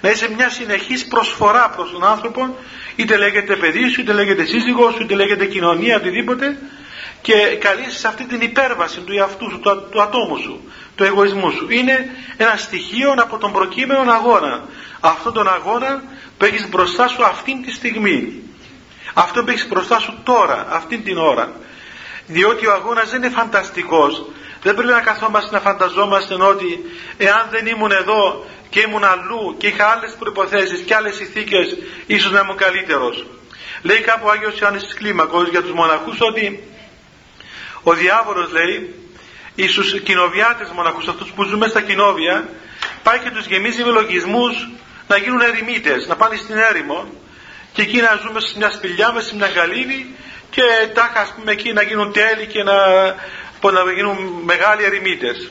[0.00, 2.56] Να είσαι μια συνεχής προσφορά προς τον άνθρωπο
[2.96, 6.58] είτε λέγεται παιδί σου, είτε λέγεται σύζυγό σου, είτε λέγεται κοινωνία, οτιδήποτε
[7.20, 10.60] και καλείς σε αυτή την υπέρβαση του εαυτού σου, του, του ατόμου σου,
[10.94, 11.66] του εγωισμού σου.
[11.70, 14.62] Είναι ένα στοιχείο από τον προκείμενο αγώνα.
[15.00, 16.02] Αυτόν τον αγώνα
[16.38, 18.42] που έχεις μπροστά σου αυτήν τη στιγμή.
[19.14, 21.52] Αυτό που έχεις μπροστά σου τώρα, αυτήν την ώρα.
[22.28, 24.24] Διότι ο αγώνας δεν είναι φανταστικός.
[24.62, 26.84] Δεν πρέπει να καθόμαστε να φανταζόμαστε ότι
[27.16, 32.32] εάν δεν ήμουν εδώ και ήμουν αλλού και είχα άλλες προϋποθέσεις και άλλες ηθίκες ίσως
[32.32, 33.26] να ήμουν καλύτερος.
[33.82, 36.62] Λέει κάπου ο Άγιος Ιωάννης της Κλίμακος για τους μοναχούς ότι
[37.82, 38.94] ο διάβολος λέει
[39.68, 42.48] στους κοινοβιάτες μοναχούς αυτούς που ζουν στα κοινόβια
[43.02, 44.68] πάει και τους γεμίζει με λογισμούς
[45.08, 47.06] να γίνουν ερημίτες, να πάνε στην έρημο
[47.72, 50.14] και εκεί να ζούμε σε μια σπηλιά, μέσα σε μια καλύβη
[50.50, 50.62] και
[50.94, 52.76] τάχα ας πούμε εκεί να γίνουν τέλη και να,
[53.62, 55.50] να γίνουν μεγάλοι ερημίτες.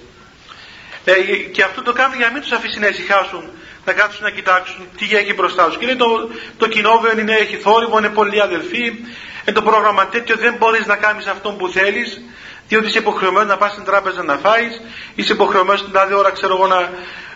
[1.06, 1.14] Ε,
[1.52, 3.44] και αυτό το κάνουν για να μην τους αφήσει να ησυχάσουν,
[3.86, 5.78] να κάτσουν να κοιτάξουν τι έχει μπροστά τους.
[5.78, 9.06] Και λέει το, το κοινόβιο είναι, έχει θόρυβο, είναι πολλοί αδελφοί,
[9.46, 12.22] ε, το πρόγραμμα τέτοιο δεν μπορείς να κάνεις αυτό που θέλεις,
[12.68, 14.82] διότι είσαι υποχρεωμένος να πας στην τράπεζα να φάεις,
[15.16, 16.90] είσαι υποχρεωμένος την άλλη ώρα ξέρω εγώ να,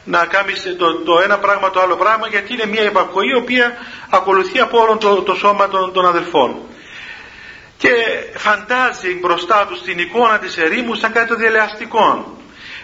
[0.04, 3.78] να κάνεις το, το ένα πράγμα το άλλο πράγμα γιατί είναι μια υπακοή η οποία
[4.10, 6.56] ακολουθεί από όλο το, το σώμα των, των αδελφών
[7.82, 7.94] και
[8.36, 12.38] φαντάζει μπροστά τους την εικόνα της ερήμου σαν κάτι το διαλεαστικό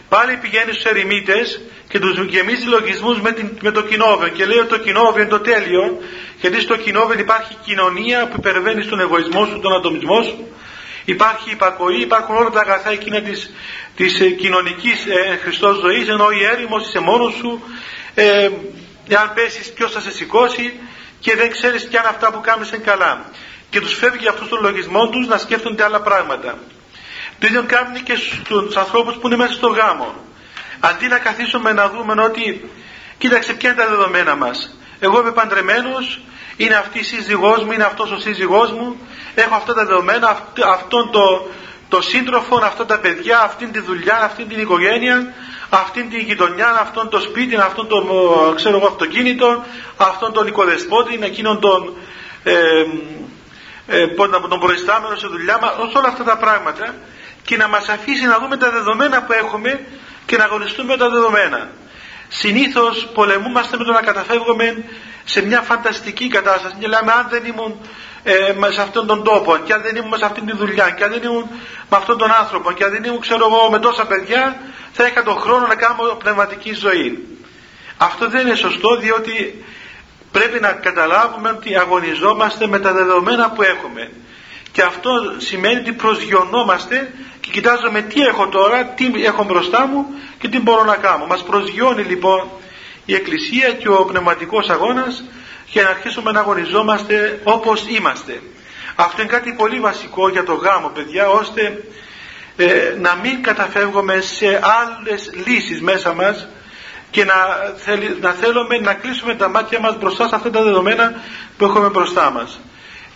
[0.10, 4.58] πάλι πηγαίνει στους ερημίτες και τους γεμίζει λογισμούς με, την, με το κοινόβιο και λέει
[4.58, 5.98] ότι το κοινόβιο είναι το τέλειο
[6.42, 10.48] γιατί στο κοινόβιο υπάρχει κοινωνία που υπερβαίνει στον εγωισμό σου, τον ατομισμό σου.
[11.06, 13.54] Υπάρχει υπακοή, υπάρχουν όλα τα αγαθά εκείνα της,
[13.96, 17.64] της ε, κοινωνικής ε, Χριστός ζωής ενώ η έρημος είσαι μόνος σου.
[18.14, 18.50] Ε,
[19.08, 20.74] εάν πέσεις ποιος θα σε σηκώσει
[21.20, 23.26] και δεν ξέρεις κι αν αυτά που κάνεις είναι καλά
[23.70, 26.58] και τους φεύγει αυτούς τον λογισμό τους να σκέφτονται άλλα πράγματα.
[27.40, 30.16] Το ίδιο κάνουν και στους ανθρώπους που είναι μέσα στο γάμο.
[30.80, 32.70] Αντί να καθίσουμε να δούμε ότι
[33.18, 34.78] κοίταξε ποια είναι τα δεδομένα μας.
[35.00, 36.20] Εγώ είμαι παντρεμένος
[36.58, 38.98] είναι αυτή η σύζυγός μου, είναι αυτός ο σύζυγός μου
[39.36, 41.48] έχω αυτά τα δεδομένα, αυτόν το,
[41.90, 45.34] το σύντροφο, αυτά τα παιδιά, αυτήν τη δουλειά, αυτήν την οικογένεια,
[45.70, 48.04] αυτήν την γειτονιά, αυτόν το σπίτι, αυτόν το
[48.56, 49.64] ξέρω εγώ, αυτοκίνητο,
[49.98, 51.94] αυτόν τον οικοδεσπότη, εκείνον τον,
[52.44, 52.54] ε,
[53.88, 54.08] ε,
[54.50, 56.96] τον προϊστάμενο σε δουλειά μας, όλα αυτά τα πράγματα
[57.44, 59.86] και να μας αφήσει να δούμε τα δεδομένα που έχουμε
[60.26, 61.70] και να αγωνιστούμε με τα δεδομένα.
[62.28, 64.84] Συνήθως πολεμούμαστε με το να καταφεύγουμε
[65.24, 67.80] σε μια φανταστική κατάσταση και λέμε αν δεν ήμουν
[68.24, 71.12] ε, σε αυτόν τον τόπο και αν δεν ήμουν σε αυτήν τη δουλειά και αν
[71.12, 71.50] δεν ήμουν
[71.90, 75.24] με αυτόν τον άνθρωπο και αν δεν ήμουν ξέρω εγώ με τόσα παιδιά θα είχα
[75.24, 77.28] τον χρόνο να κάνω πνευματική ζωή.
[77.98, 79.66] Αυτό δεν είναι σωστό διότι
[80.38, 84.12] πρέπει να καταλάβουμε ότι αγωνιζόμαστε με τα δεδομένα που έχουμε.
[84.72, 90.06] Και αυτό σημαίνει ότι προσγειωνόμαστε και κοιτάζουμε τι έχω τώρα, τι έχω μπροστά μου
[90.40, 91.26] και τι μπορώ να κάνω.
[91.26, 92.50] Μας προσγειώνει λοιπόν
[93.06, 95.24] η Εκκλησία και ο πνευματικός αγώνας
[95.66, 98.42] για να αρχίσουμε να αγωνιζόμαστε όπως είμαστε.
[98.96, 101.84] Αυτό είναι κάτι πολύ βασικό για το γάμο παιδιά ώστε
[102.58, 104.48] ε, να μην καταφεύγουμε σε
[104.82, 106.48] άλλες λύσεις μέσα μας
[107.18, 107.36] και να,
[108.22, 111.14] να θέλουμε να κλείσουμε τα μάτια μας μπροστά σε αυτά τα δεδομένα
[111.58, 112.60] που έχουμε μπροστά μας.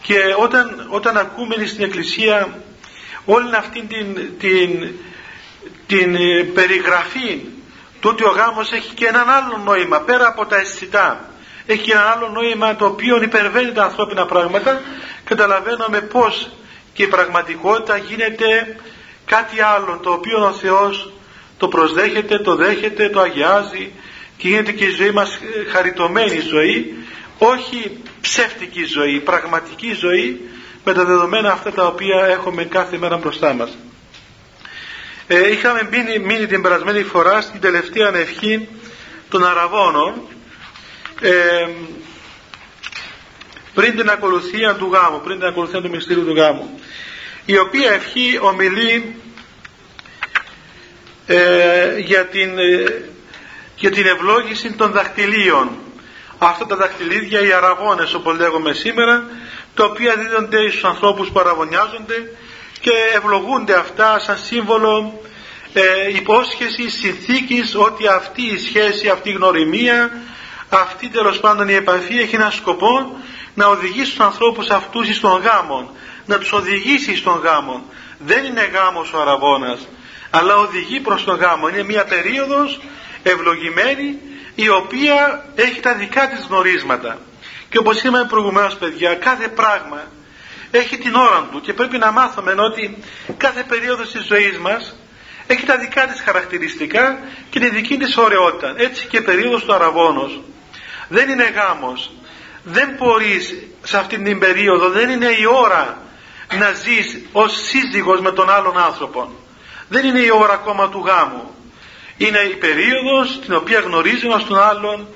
[0.01, 2.57] Και όταν, όταν ακούμε στην Εκκλησία
[3.25, 4.93] όλη αυτή την, την,
[5.87, 7.45] την ε, περιγραφή
[7.99, 11.29] του ότι ο γάμος έχει και έναν άλλο νόημα πέρα από τα αισθητά
[11.65, 14.81] έχει και ένα άλλο νόημα το οποίο υπερβαίνει τα ανθρώπινα πράγματα
[15.23, 16.49] καταλαβαίνουμε πως
[16.93, 18.75] και η πραγματικότητα γίνεται
[19.25, 21.13] κάτι άλλο το οποίο ο Θεός
[21.61, 23.91] το προσδέχεται, το δέχεται, το αγιάζει
[24.37, 25.39] και γίνεται και η ζωή μας
[25.71, 26.93] χαριτωμένη ζωή
[27.37, 30.41] όχι ψεύτικη ζωή, πραγματική ζωή
[30.85, 33.77] με τα δεδομένα αυτά τα οποία έχουμε κάθε μέρα μπροστά μας.
[35.27, 38.67] Ε, είχαμε μείνει, μείνει την περασμένη φορά στην τελευταία ευχή
[39.29, 40.21] των Αραβώνων
[41.21, 41.67] ε,
[43.73, 46.79] πριν την ακολουθία του γάμου, πριν την ακολουθία του μυστήριου του γάμου
[47.45, 49.15] η οποία ευχή ομιλεί
[51.31, 53.03] ε, για, την, ε,
[53.75, 55.69] για την ευλόγηση των δαχτυλίων.
[56.37, 59.23] Αυτά τα δαχτυλίδια οι αραβώνες όπως λέγουμε σήμερα
[59.75, 62.31] τα οποία δίδονται στους ανθρώπους που αραβωνιάζονται
[62.79, 65.21] και ευλογούνται αυτά σαν σύμβολο
[65.73, 70.11] ε, υπόσχεση συνθήκης ότι αυτή η σχέση, αυτή η γνωριμία
[70.69, 73.19] αυτή τέλος πάντων η επαφή έχει ένα σκοπό
[73.53, 77.83] να οδηγήσει τους ανθρώπους αυτούς στον γάμο να τους οδηγήσει στον γάμο.
[78.19, 79.87] Δεν είναι γάμος ο αραβώνας
[80.31, 81.67] αλλά οδηγεί προς τον γάμο.
[81.67, 82.79] Είναι μια περίοδος
[83.23, 84.19] ευλογημένη
[84.55, 87.19] η οποία έχει τα δικά της γνωρίσματα.
[87.69, 90.03] Και όπως είπαμε προηγουμένως παιδιά κάθε πράγμα
[90.71, 92.97] έχει την ώρα του και πρέπει να μάθουμε ότι
[93.37, 94.95] κάθε περίοδος της ζωής μας
[95.47, 98.73] έχει τα δικά της χαρακτηριστικά και τη δική της ωραιότητα.
[98.77, 100.41] Έτσι και περίοδος του αραβώνος.
[101.07, 102.11] Δεν είναι γάμος.
[102.63, 105.97] Δεν μπορείς σε αυτήν την περίοδο δεν είναι η ώρα
[106.59, 109.40] να ζεις ως σύζυγος με τον άλλον άνθρωπο
[109.93, 111.55] δεν είναι η ώρα ακόμα του γάμου.
[112.17, 115.07] Είναι η περίοδος την οποία γνωρίζει ένας τον άλλον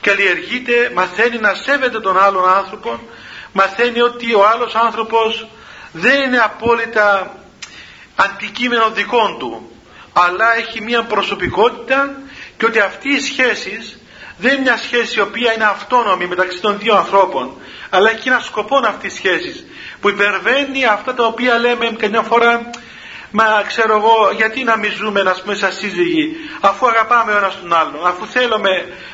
[0.00, 3.00] καλλιεργείται, μαθαίνει να σέβεται τον άλλον άνθρωπο
[3.52, 5.46] μαθαίνει ότι ο άλλος άνθρωπος
[5.92, 7.34] δεν είναι απόλυτα
[8.16, 9.70] αντικείμενο δικών του
[10.12, 12.16] αλλά έχει μια προσωπικότητα
[12.56, 14.00] και ότι αυτή η σχέση
[14.38, 17.56] δεν είναι μια σχέση η οποία είναι αυτόνομη μεταξύ των δύο ανθρώπων
[17.90, 19.66] αλλά έχει ένα σκοπό αυτή η σχέση
[20.00, 22.70] που υπερβαίνει αυτά τα οποία λέμε καμιά φορά
[23.30, 27.58] Μα ξέρω εγώ γιατί να μην ζούμε να πούμε σαν σύζυγοι αφού αγαπάμε ο ένας
[27.60, 28.70] τον άλλον, αφού θέλουμε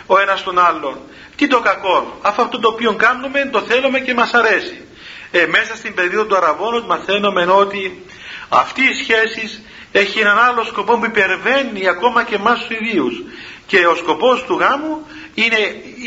[0.07, 0.99] ο ένας τον άλλον.
[1.37, 4.87] Τι το κακό, αφού αυτό το οποίο κάνουμε το θέλουμε και μας αρέσει.
[5.31, 8.05] Ε, μέσα στην περίοδο του Αραβώνος μαθαίνουμε ότι
[8.49, 13.23] αυτή η σχέση έχει έναν άλλο σκοπό που υπερβαίνει ακόμα και εμάς τους ιδίους.
[13.67, 15.59] Και ο σκοπός του γάμου είναι,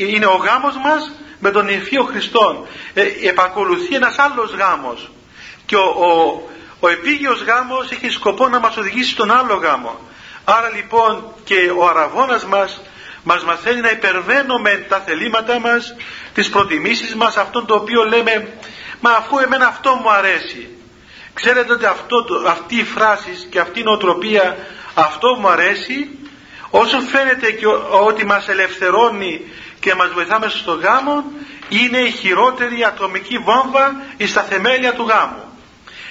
[0.10, 2.68] είναι ο γάμος μας με τον Υφείο Χριστόν.
[2.94, 5.12] Ε, επακολουθεί ένας άλλος γάμος.
[5.66, 6.42] Και ο, ο,
[6.80, 10.00] ο επίγειος γάμος έχει σκοπό να μας οδηγήσει στον άλλο γάμο.
[10.44, 12.82] Άρα λοιπόν και ο αραβώνας μας
[13.30, 15.96] μας μαθαίνει να υπερβαίνουμε τα θελήματά μας,
[16.34, 18.48] τις προτιμήσεις μας, αυτό το οποίο λέμε
[19.00, 20.70] «Μα αφού εμένα αυτό μου αρέσει».
[21.34, 24.58] Ξέρετε ότι αυτό, αυτή η φράση και αυτή η νοοτροπία
[24.94, 26.10] «αυτό μου αρέσει»
[26.70, 27.66] όσο φαίνεται και
[28.08, 29.42] ότι μας ελευθερώνει
[29.80, 31.24] και μας βοηθάμε στο γάμο
[31.70, 35.47] είναι η χειρότερη ατομική βόμβα στα θεμέλια του γάμου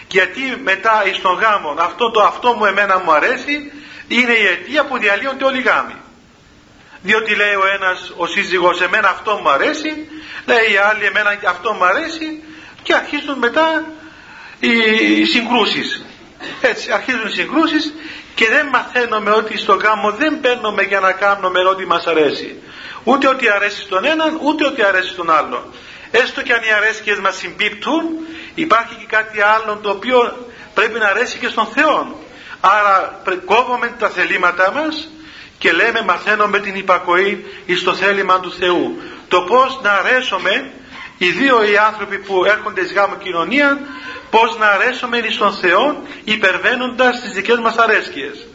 [0.08, 3.72] γιατί μετά εις τον γάμο αυτό το αυτό μου εμένα μου αρέσει
[4.08, 5.94] είναι η αιτία που διαλύονται όλοι οι γάμοι.
[7.02, 10.08] Διότι λέει ο ένας ο σύζυγος εμένα αυτό μου αρέσει
[10.46, 12.42] λέει η άλλη εμένα αυτό μου αρέσει
[12.82, 13.84] και αρχίζουν μετά
[14.60, 16.04] οι συγκρούσεις.
[16.60, 17.94] Έτσι αρχίζουν οι συγκρούσεις
[18.34, 22.62] και δεν μαθαίνουμε ότι στο γάμο δεν παίρνουμε για να κάνουμε ό,τι μας αρέσει.
[23.04, 25.74] Ούτε ότι αρέσει στον έναν ούτε ότι αρέσει στον άλλον.
[26.10, 28.02] Έστω και αν οι αρέσκειες μας συμπίπτουν
[28.64, 32.20] υπάρχει και κάτι άλλο το οποίο πρέπει να αρέσει και στον Θεό.
[32.60, 35.08] Άρα κόβουμε τα θελήματά μας
[35.58, 39.02] και λέμε μαθαίνουμε την υπακοή εις το θέλημα του Θεού.
[39.28, 40.70] Το πώς να αρέσουμε
[41.18, 43.78] οι δύο οι άνθρωποι που έρχονται εις γάμο κοινωνία
[44.30, 48.46] πώς να αρέσουμε εις τον Θεό υπερβαίνοντας τις δικές μας αρέσκειες.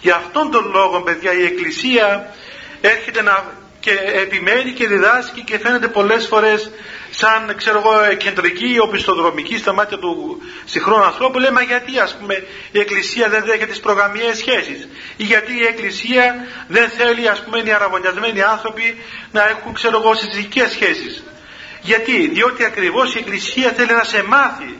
[0.00, 2.34] Γι' αυτόν τον λόγο παιδιά η Εκκλησία
[2.80, 3.44] έρχεται να
[3.86, 6.70] και επιμένει και διδάσκει και φαίνεται πολλές φορές
[7.18, 12.34] σαν ξέρω εγώ κεντρική οπισθοδρομική στα μάτια του συγχρόνου ανθρώπου λέμε γιατί ας πούμε
[12.72, 17.62] η Εκκλησία δεν δέχεται τις προγαμιαίες σχέσεις ή γιατί η Εκκλησία δεν θέλει ας πούμε
[17.64, 18.96] οι αραβωνιασμένοι άνθρωποι
[19.32, 21.22] να έχουν ξέρω εγώ συζυγικές σχέσεις
[21.80, 24.78] γιατί; Διότι ακριβώς η Εκκλησία θέλει να σε μάθει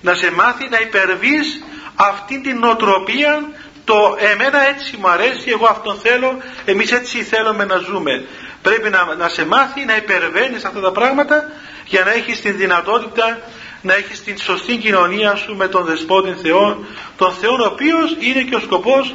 [0.00, 1.62] να σε μάθει να υπερβείς
[1.94, 3.48] αυτή την νοοτροπία
[3.84, 8.26] το εμένα έτσι μου αρέσει, εγώ αυτόν θέλω, εμείς έτσι θέλουμε να ζούμε.
[8.62, 11.50] Πρέπει να, να σε μάθει να υπερβαίνεις αυτά τα πράγματα
[11.88, 13.40] για να έχεις την δυνατότητα
[13.82, 16.84] να έχεις την σωστή κοινωνία σου με τον Δεσπότη Θεό,
[17.16, 19.14] τον Θεό ο οποίος είναι και ο σκοπός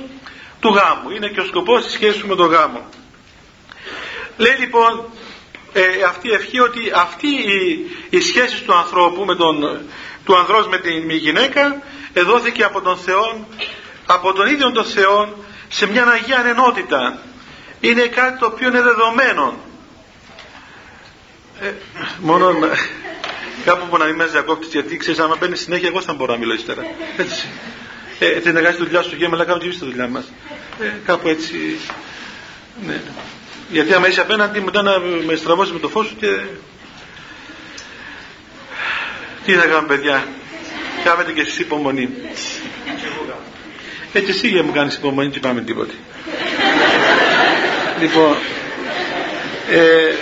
[0.59, 2.85] του γάμου, είναι και ο σκοπός της σχέσης σου με τον γάμο.
[4.37, 5.05] Λέει λοιπόν
[5.73, 9.81] ε, αυτή η ευχή ότι αυτή η, η σχέση του ανθρώπου με τον,
[10.25, 11.81] του ανδρός με την γυναίκα
[12.13, 13.47] εδόθηκε από τον Θεό
[14.05, 17.19] από τον ίδιο τον Θεό σε μια Αγία Ενότητα
[17.79, 19.57] είναι κάτι το οποίο είναι δεδομένο
[21.63, 21.73] ε,
[22.19, 22.67] μόνο να,
[23.65, 26.39] κάπου που να μην με διακόπτεις γιατί ξέρεις άμα παίρνεις συνέχεια εγώ θα μπορώ να
[26.39, 26.85] μιλώ ύστερα.
[27.17, 27.47] Έτσι.
[28.19, 30.31] Ε, θέλει να κάνεις τη δουλειά σου γέμα αλλά κάνουμε και τη δουλειά μας.
[30.81, 31.77] Ε, κάπου έτσι
[32.85, 33.01] ναι.
[33.69, 36.27] γιατί άμα είσαι απέναντι μετά να με στραβώσεις με το φως σου και
[39.45, 40.27] τι θα κάνουμε παιδιά;
[41.03, 42.09] Κάνετε και εσείς υπομονή.
[44.13, 45.93] Έτσι εσύ για μου κάνεις υπομονή και πάμε τίποτε
[47.99, 48.35] λοιπόν
[49.71, 50.13] ε,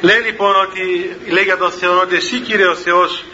[0.00, 3.24] λέει λοιπόν ότι λέει για τον Θεό ότι εσύ Κύριε ο Θεός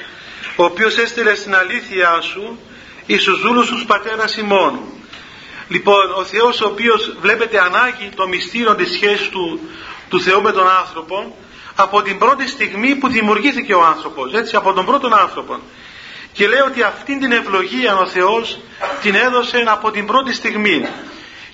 [0.57, 2.59] ο οποίος έστειλες στην αλήθεια σου
[3.07, 4.81] εις τους δούλους τους πατέρας ημών
[5.69, 9.61] λοιπόν ο Θεός ο οποίος βλέπετε ανάγκη το μυστήριο της σχέσης του,
[10.09, 11.37] του Θεού με τον άνθρωπο
[11.77, 15.59] από την πρώτη στιγμή που δημιουργήθηκε ο άνθρωπος έτσι από τον πρώτον άνθρωπο.
[16.33, 18.59] Και λέει ότι αυτήν την ευλογία ο Θεός
[19.03, 20.87] την έδωσε από την πρώτη στιγμή.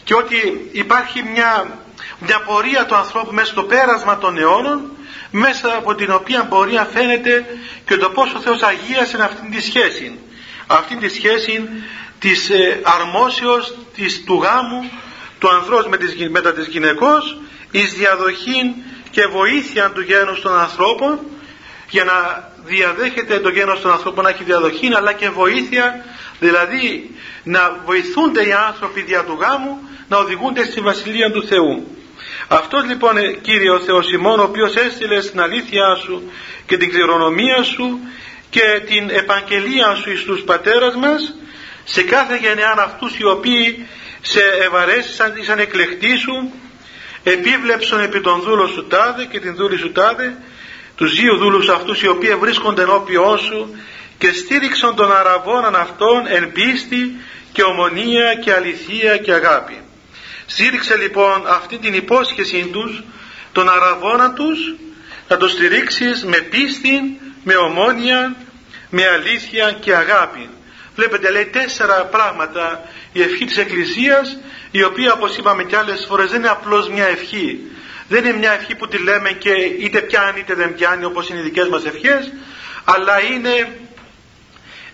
[0.04, 1.78] Και ότι υπάρχει μια,
[2.22, 4.90] μια πορεία του ανθρώπου μέσα στο πέρασμα των αιώνων
[5.30, 7.46] μέσα από την οποία πορεία φαίνεται
[7.84, 10.18] και το πόσο ο Θεός αγίασε αυτήν τη σχέση
[10.66, 11.68] αυτήν τη σχέση
[12.18, 14.90] της ε, αρμόσεως της, του γάμου
[15.38, 17.36] του ανδρός με τις, μετά της γυναικός
[17.70, 18.74] εις διαδοχή
[19.10, 21.18] και βοήθεια του γένους των ανθρώπων
[21.88, 26.04] για να διαδέχεται το γένος των ανθρώπων να έχει διαδοχή αλλά και βοήθεια
[26.38, 31.96] δηλαδή να βοηθούνται οι άνθρωποι δια του γάμου να οδηγούνται στη Βασιλεία του Θεού.
[32.48, 36.30] Αυτός λοιπόν Κύριε ο Θεός ημών ο οποίος έστειλε στην αλήθεια σου
[36.66, 37.98] και την κληρονομία σου
[38.50, 41.34] και την επαγγελία σου εις τους πατέρας μας
[41.84, 43.86] σε κάθε γενεάν αυτούς οι οποίοι
[44.20, 46.52] σε ευαρέστησαν, ήσαν εκλεκτοί σου
[47.22, 50.36] επίβλεψον επί τον δούλο σου τάδε και την δούλη σου τάδε
[50.96, 53.76] τους δύο δούλους αυτούς οι οποίοι βρίσκονται ενώπιόν σου
[54.18, 57.16] και στήριξαν τον αραβώναν αυτόν εν πίστη
[57.52, 59.80] και ομονία και αληθεία και αγάπη.
[60.46, 63.02] Στήριξε λοιπόν αυτή την υπόσχεση τους
[63.52, 64.74] τον αραβώνα τους
[65.28, 68.36] να το στηρίξεις με πίστη, με ομόνια,
[68.90, 70.48] με αλήθεια και αγάπη.
[70.94, 74.38] Βλέπετε λέει τέσσερα πράγματα η ευχή της Εκκλησίας
[74.70, 77.60] η οποία όπως είπαμε και άλλες φορές δεν είναι απλώς μια ευχή
[78.08, 81.38] δεν είναι μια ευχή που τη λέμε και είτε πιάνει είτε δεν πιάνει όπως είναι
[81.38, 82.32] οι δικές μας ευχές
[82.84, 83.78] αλλά είναι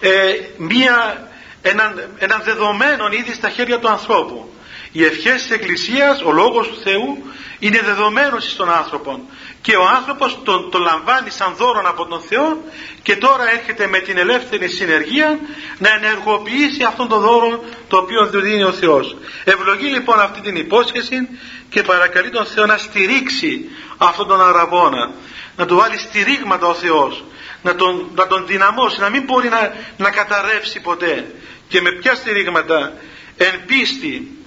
[0.01, 0.11] ε,
[0.57, 1.29] μια,
[1.63, 4.53] έναν, έναν δεδομένο ήδη στα χέρια του ανθρώπου.
[4.93, 7.19] Οι ευχές της Εκκλησίας, ο Λόγος του Θεού
[7.59, 9.29] είναι δεδομένος στον άνθρωπο
[9.63, 12.63] και ο άνθρωπος τον, τον λαμβάνει σαν δώρο από τον Θεό
[13.03, 15.39] και τώρα έρχεται με την ελεύθερη συνεργία
[15.79, 19.17] να ενεργοποιήσει αυτόν τον δώρο το οποίο του δίνει ο Θεός.
[19.45, 21.29] Ευλογεί λοιπόν αυτή την υπόσχεση
[21.69, 25.11] και παρακαλεί τον Θεό να στηρίξει αυτόν τον αραβόνα,
[25.57, 27.25] να του βάλει στηρίγματα ο Θεός,
[27.63, 31.35] να τον, να τον δυναμώσει, να μην μπορεί να, να καταρρεύσει ποτέ.
[31.69, 32.93] Και με ποια στηρίγματα,
[33.37, 34.38] εν πίστη,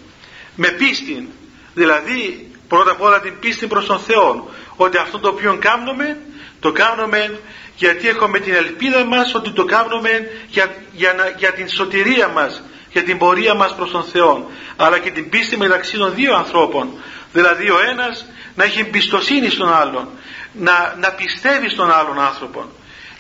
[0.56, 1.30] με πίστη,
[1.74, 6.18] δηλαδή πρώτα απ' όλα την πίστη προς τον Θεό, ότι αυτό το οποίο κάνουμε,
[6.60, 7.40] το κάνουμε
[7.76, 10.10] γιατί έχουμε την ελπίδα μας ότι το κάνουμε
[10.48, 15.12] για, για, για την σωτηρία μας, για την πορεία μας προς τον Θεό, αλλά και
[15.12, 16.90] την πίστη μεταξύ των δύο ανθρώπων,
[17.34, 18.26] δηλαδή ο ένας
[18.56, 20.08] να έχει εμπιστοσύνη στον άλλον,
[20.54, 22.66] να, να πιστεύει στον άλλον άνθρωπο.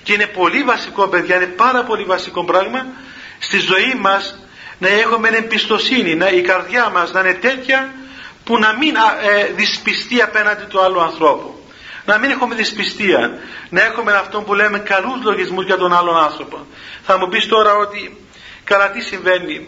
[0.04, 2.86] Και είναι πολύ βασικό παιδιά, είναι πάρα πολύ βασικό πράγμα
[3.40, 4.40] στη ζωή μας
[4.82, 7.94] να έχουμε εμπιστοσύνη, να, η καρδιά μας να είναι τέτοια
[8.44, 11.64] που να μην ε, δυσπιστεί απέναντι του άλλου ανθρώπου.
[12.06, 16.66] να μην έχουμε δυσπιστία, να έχουμε αυτό που λέμε καλούς λογισμούς για τον άλλον άνθρωπο.
[17.04, 18.18] Θα μου πεις τώρα ότι
[18.64, 19.68] καλά τι συμβαίνει,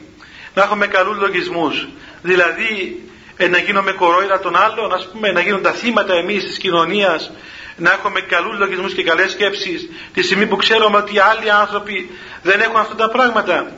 [0.53, 1.88] να έχουμε καλούς λογισμούς,
[2.22, 3.03] δηλαδή
[3.38, 7.32] ε, να γίνουμε κορόιδα των άλλων, ας πούμε, να γίνουν τα θύματα εμείς της κοινωνίας,
[7.76, 12.09] να έχουμε καλούς λογισμούς και καλές σκέψεις, τη στιγμή που ξέρουμε ότι άλλοι άνθρωποι
[12.41, 13.72] δεν έχουν αυτά τα πράγματα.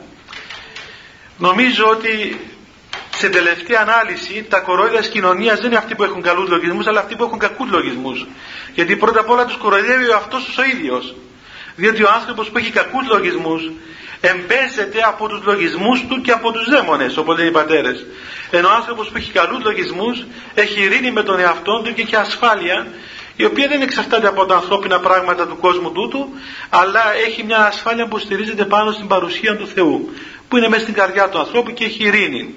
[1.38, 2.40] Νομίζω ότι
[3.14, 7.00] σε τελευταία ανάλυση τα κορόιδα της κοινωνίας δεν είναι αυτοί που έχουν καλούς λογισμούς αλλά
[7.00, 8.26] αυτοί που έχουν κακούς λογισμούς.
[8.74, 11.14] Γιατί πρώτα απ' όλα τους κοροϊδεύει ο αυτός ο ίδιος.
[11.76, 13.70] Διότι ο άνθρωπος που έχει κακούς λογισμούς
[14.20, 18.06] εμπέζεται από τους λογισμούς του και από τους δαίμονες όπως λένε οι πατέρες.
[18.50, 20.24] Ενώ ο άνθρωπος που έχει καλούς λογισμούς
[20.54, 22.86] έχει ειρήνη με τον εαυτό του και έχει ασφάλεια
[23.36, 26.28] η οποία δεν εξαρτάται από τα ανθρώπινα πράγματα του κόσμου τούτου
[26.68, 30.10] αλλά έχει μια ασφάλεια που στηρίζεται πάνω στην παρουσία του Θεού
[30.48, 32.54] που είναι μέσα στην καρδιά του ανθρώπου και έχει ειρήνη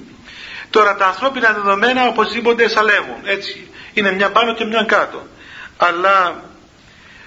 [0.70, 3.22] Τώρα τα ανθρώπινα δεδομένα οπωσδήποτε εσαλεύουν.
[3.24, 3.68] Έτσι.
[3.94, 5.28] Είναι μια πάνω και μια κάτω.
[5.78, 6.44] Αλλά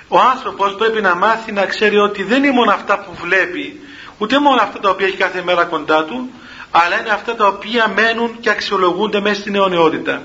[0.09, 3.81] ο άνθρωπος πρέπει να μάθει να ξέρει ότι δεν είναι μόνο αυτά που βλέπει,
[4.19, 6.31] ούτε μόνο αυτά τα οποία έχει κάθε μέρα κοντά του,
[6.71, 10.23] αλλά είναι αυτά τα οποία μένουν και αξιολογούνται μέσα στην αιωνιότητα.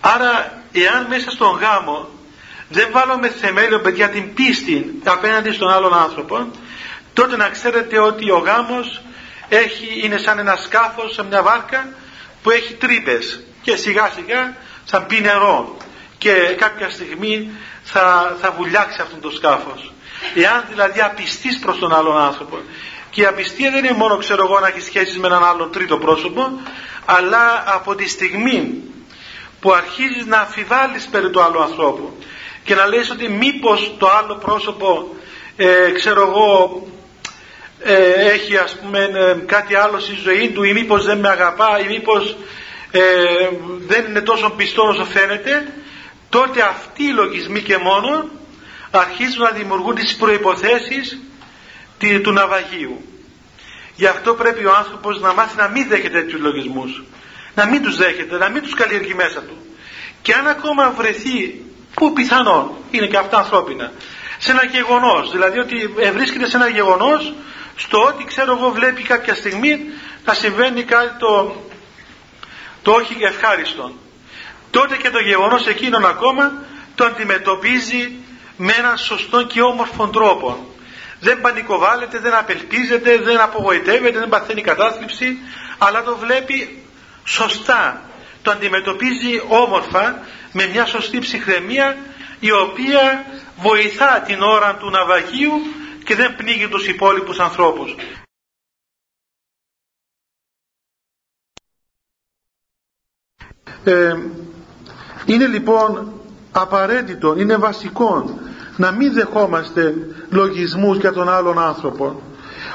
[0.00, 2.08] Άρα, εάν μέσα στον γάμο
[2.68, 6.50] δεν βάλουμε θεμέλιο, παιδιά, την πίστη απέναντι στον άλλον άνθρωπο,
[7.12, 9.02] τότε να ξέρετε ότι ο γάμος
[9.50, 11.88] έχει, είναι σαν ένα σκάφος σε μια βάρκα
[12.42, 13.40] που έχει τρύπες.
[13.62, 15.76] Και σιγά σιγά θα μπει νερό.
[16.18, 17.50] Και κάποια στιγμή
[17.82, 19.92] θα, θα βουλιάξει αυτό το σκάφος.
[20.34, 22.58] Εάν δηλαδή απιστείς προς τον άλλον άνθρωπο.
[23.10, 25.98] Και η απιστία δεν είναι μόνο ξέρω εγώ να έχεις σχέσεις με έναν άλλον τρίτο
[25.98, 26.60] πρόσωπο
[27.04, 28.82] αλλά από τη στιγμή
[29.60, 32.18] που αρχίζεις να αμφιβάλλεις περί του άλλου ανθρώπου
[32.64, 35.14] και να λες ότι μήπως το άλλο πρόσωπο
[35.56, 36.82] ε, ξέρω εγώ
[37.82, 41.80] ε, έχει ας πούμε ε, κάτι άλλο στη ζωή του ή μήπως δεν με αγαπά
[41.80, 42.36] ή μήπως
[42.90, 43.00] ε,
[43.86, 45.72] δεν είναι τόσο πιστός όσο φαίνεται
[46.28, 48.28] τότε αυτοί οι λογισμοί και μόνο
[48.90, 51.18] αρχίζουν να δημιουργούν τις προϋποθέσεις
[52.22, 53.04] του ναυαγίου.
[53.94, 57.02] Γι' αυτό πρέπει ο άνθρωπος να μάθει να μην δέχεται τέτοιους λογισμούς
[57.54, 59.56] να μην τους δέχεται, να μην τους καλλιεργεί μέσα του.
[60.22, 61.64] Και αν ακόμα βρεθεί
[61.94, 63.92] που πιθανόν είναι και αυτά ανθρώπινα
[64.38, 67.34] σε ένα γεγονός δηλαδή ότι βρίσκεται σε ένα γεγονός
[67.76, 69.80] στο ότι ξέρω εγώ βλέπει κάποια στιγμή
[70.24, 71.62] να συμβαίνει κάτι το,
[72.82, 73.92] το όχι ευχάριστο
[74.70, 76.52] τότε και το γεγονός εκείνον ακόμα
[76.94, 78.12] το αντιμετωπίζει
[78.56, 80.74] με έναν σωστό και όμορφο τρόπο.
[81.20, 85.38] Δεν πανικοβάλλεται, δεν απελπίζεται, δεν απογοητεύεται, δεν παθαίνει κατάθλιψη
[85.78, 86.82] αλλά το βλέπει
[87.24, 88.02] σωστά.
[88.42, 90.18] Το αντιμετωπίζει όμορφα
[90.52, 91.96] με μια σωστή ψυχραιμία
[92.40, 93.24] η οποία
[93.56, 95.52] βοηθά την ώρα του ναυαγίου
[96.04, 97.94] και δεν πνίγει τους υπόλοιπους ανθρώπους.
[103.84, 104.14] Ε,
[105.26, 106.12] είναι λοιπόν
[106.52, 108.38] απαραίτητο, είναι βασικό
[108.76, 109.94] να μην δεχόμαστε
[110.30, 112.22] λογισμούς για τον άλλον άνθρωπο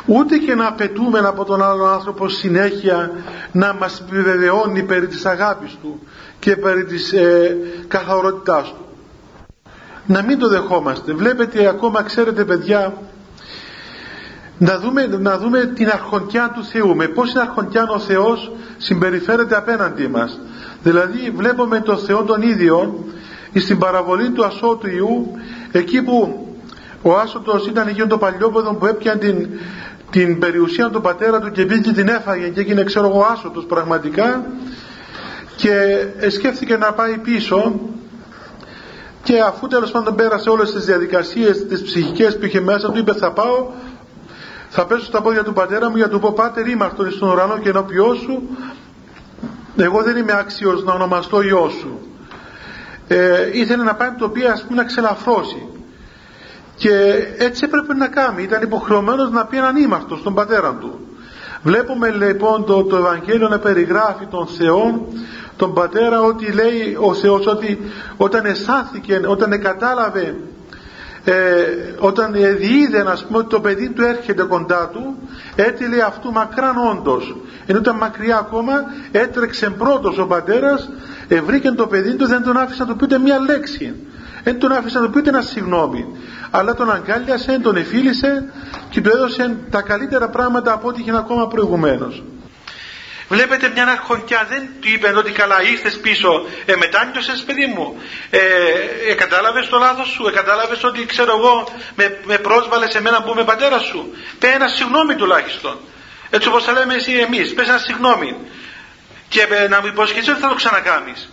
[0.06, 3.12] ούτε και να απαιτούμε από τον άλλον άνθρωπο συνέχεια
[3.52, 6.00] να μας επιβεβαιώνει περί της αγάπης του
[6.40, 7.58] και περί της ε,
[7.88, 8.86] καθαρότητάς του
[10.06, 12.94] να μην το δεχόμαστε βλέπετε ακόμα ξέρετε παιδιά
[14.58, 16.96] να δούμε, να δούμε την αρχοντιά του Θεού.
[16.96, 20.40] Με πόση αρχοντιά ο Θεός συμπεριφέρεται απέναντί μας.
[20.84, 23.06] Δηλαδή βλέπουμε τον Θεό τον ίδιο
[23.56, 25.32] στην παραβολή του ασώτου Ιού
[25.72, 26.48] εκεί που
[27.02, 29.50] ο άσωτος ήταν εκείνο το παλιόποδο που έπιανε την,
[30.10, 34.46] την περιουσία του πατέρα του και πήγε την έφαγε και έγινε ξέρω εγώ άσωτος πραγματικά.
[35.56, 37.80] Και σκέφτηκε να πάει πίσω
[39.24, 43.14] και αφού τέλος πάντων πέρασε όλες τις διαδικασίες τις ψυχικές που είχε μέσα του είπε
[43.14, 43.68] θα πάω
[44.76, 47.30] θα πέσω στα πόδια του πατέρα μου για να του πω πάτερ είμαι αυτόν στον
[47.30, 48.42] ουρανό και ενώπιό σου
[49.78, 52.00] εγώ δεν είμαι άξιος να ονομαστώ ιό σου.
[53.08, 55.68] Ε, ήθελε να πάει το οποίο ας πούμε να ξελαφρώσει.
[56.76, 56.92] Και
[57.38, 58.44] έτσι έπρεπε να κάνει.
[58.44, 61.00] Ήταν υποχρεωμένος να πει έναν ήμαρτο στον πατέρα του.
[61.64, 65.08] Βλέπουμε λοιπόν το, το Ευαγγέλιο να περιγράφει τον Θεό
[65.58, 67.80] τον πατέρα ότι λέει ο Θεός ότι
[68.18, 70.36] όταν αισθάνθηκε όταν κατάλαβε
[71.26, 71.34] ε,
[72.00, 75.18] όταν διείδε να πούμε ότι το παιδί του έρχεται κοντά του
[75.56, 77.36] έτσι λέει αυτού μακράν όντως.
[77.66, 78.74] ενώ ήταν μακριά ακόμα
[79.12, 80.90] έτρεξε πρώτος ο πατέρας
[81.46, 83.96] βρήκε το παιδί του δεν τον άφησε να του πείτε μία λέξη.
[84.44, 86.06] Δεν τον άφησε να του πείτε ένα συγγνώμη
[86.52, 88.52] αλλά τον αγκάλιασε, τον εφίλησε
[88.90, 92.24] και του έδωσε τα καλύτερα πράγματα από ό,τι είχε ακόμα προηγουμένως
[93.28, 98.40] Βλέπετε μια αρχοντιά δεν του είπε ότι καλά είστε πίσω, ε, μετάνιωσες παιδί μου, ε,
[99.10, 103.22] ε, κατάλαβες το λάθος σου, ε, κατάλαβες ότι ξέρω εγώ με, με πρόσβαλες σε μένα
[103.22, 104.16] που είμαι πατέρας σου.
[104.40, 105.78] Πες ένα συγγνώμη τουλάχιστον.
[106.30, 108.38] Έτσι όπως θα λέμε εσύ εμείς, πες ένα συγγνώμη.
[109.28, 111.30] Και ε, να μου υποσχεθεί ότι θα το ξανακάνεις.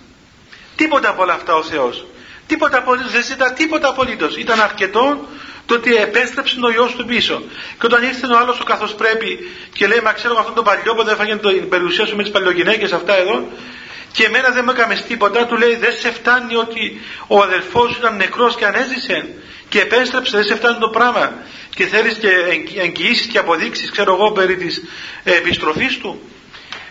[0.77, 2.07] Τίποτα από όλα αυτά ο Θεός.
[2.47, 4.37] Τίποτα απολύτως, δεν ζητά τίποτα απολύτως.
[4.37, 5.29] Ήταν αρκετό
[5.67, 7.43] το ότι επέστρεψε ο γιο του πίσω.
[7.79, 9.39] Και όταν ήρθε ο άλλος ο καθώς πρέπει
[9.73, 12.33] και λέει, Μα ξέρω αυτόν τον παλιό που δεν έφαγε την περιουσία σου με τις
[12.33, 13.49] παλιογυναίκε αυτά εδώ,
[14.13, 17.97] και εμένα δεν μου έκαμες τίποτα, του λέει, Δεν σε φτάνει ότι ο αδελφό σου
[17.99, 19.35] ήταν νεκρός και ανέζησε
[19.69, 21.33] και επέστρεψε, δεν σε φτάνει το πράγμα.
[21.75, 22.29] Και θέλεις και
[22.81, 24.83] εγγυήσεις και αποδείξεις, ξέρω εγώ, περί της
[25.25, 26.23] επιστροφής του.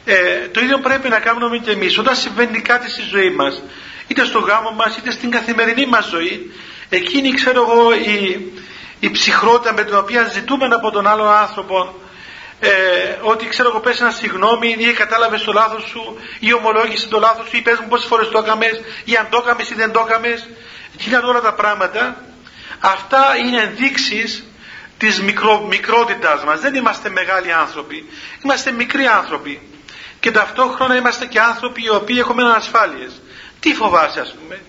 [0.06, 1.98] Ε, το ίδιο πρέπει να κάνουμε και εμείς.
[1.98, 3.64] Όταν συμβαίνει κάτι στη ζωή μας,
[4.12, 6.52] είτε στο γάμο μας, είτε στην καθημερινή μας ζωή,
[6.90, 8.52] εκείνη, ξέρω εγώ, η,
[9.00, 11.96] η ψυχρότητα με την οποία ζητούμε από τον άλλον άνθρωπο
[12.60, 12.70] ε,
[13.22, 17.48] ότι ξέρω εγώ πες ένα συγγνώμη ή κατάλαβες το λάθος σου ή ομολόγησες το λάθος
[17.50, 20.06] σου ή πες μου πόσες φορές το έκαμες ή αν το έκαμες ή δεν το
[20.08, 20.50] έκαμες
[20.94, 22.24] εκείνα όλα τα πράγματα.
[22.80, 24.44] Αυτά είναι ενδείξεις
[24.98, 26.60] της μικρο, μικρότητάς μας.
[26.60, 28.10] Δεν είμαστε μεγάλοι άνθρωποι
[28.44, 29.62] είμαστε μικροί άνθρωποι.
[30.20, 33.22] Και ταυτόχρονα είμαστε και άνθρωποι οι οποίοι έχουμε ανασφάλειες
[33.62, 34.60] τι φοβάσαι ας πούμε;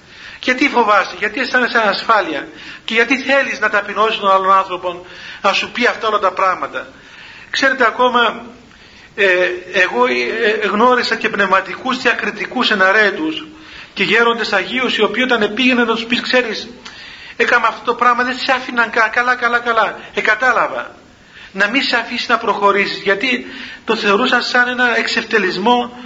[0.43, 2.49] Γιατί φοβάσαι, γιατί αισθάνεσαι ανασφάλεια;
[2.85, 5.07] Και γιατί θέλεις να ταπεινώσεις τον άλλον άνθρωπο
[5.43, 6.87] να σου πει αυτά όλα τα πράγματα;
[7.51, 8.45] Ξέρετε ακόμα
[9.15, 9.27] ε,
[9.73, 13.47] εγώ ε, γνώρισα και πνευματικούς διακριτικούς εναρέτους
[13.95, 16.69] και γέροντες Αγίους οι οποίοι όταν πήγαιναν να τους πεις ξέρεις
[17.37, 20.95] έκανα αυτό το πράγμα δεν σε άφηναν καλά καλά καλά ε, κατάλαβα.
[21.53, 23.47] Να μην σε αφήσει να προχωρήσεις γιατί
[23.85, 25.97] το θεωρούσαν σαν ένα εξευτελισμό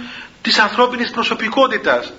[0.41, 2.13] της ανθρώπινης προσωπικότητας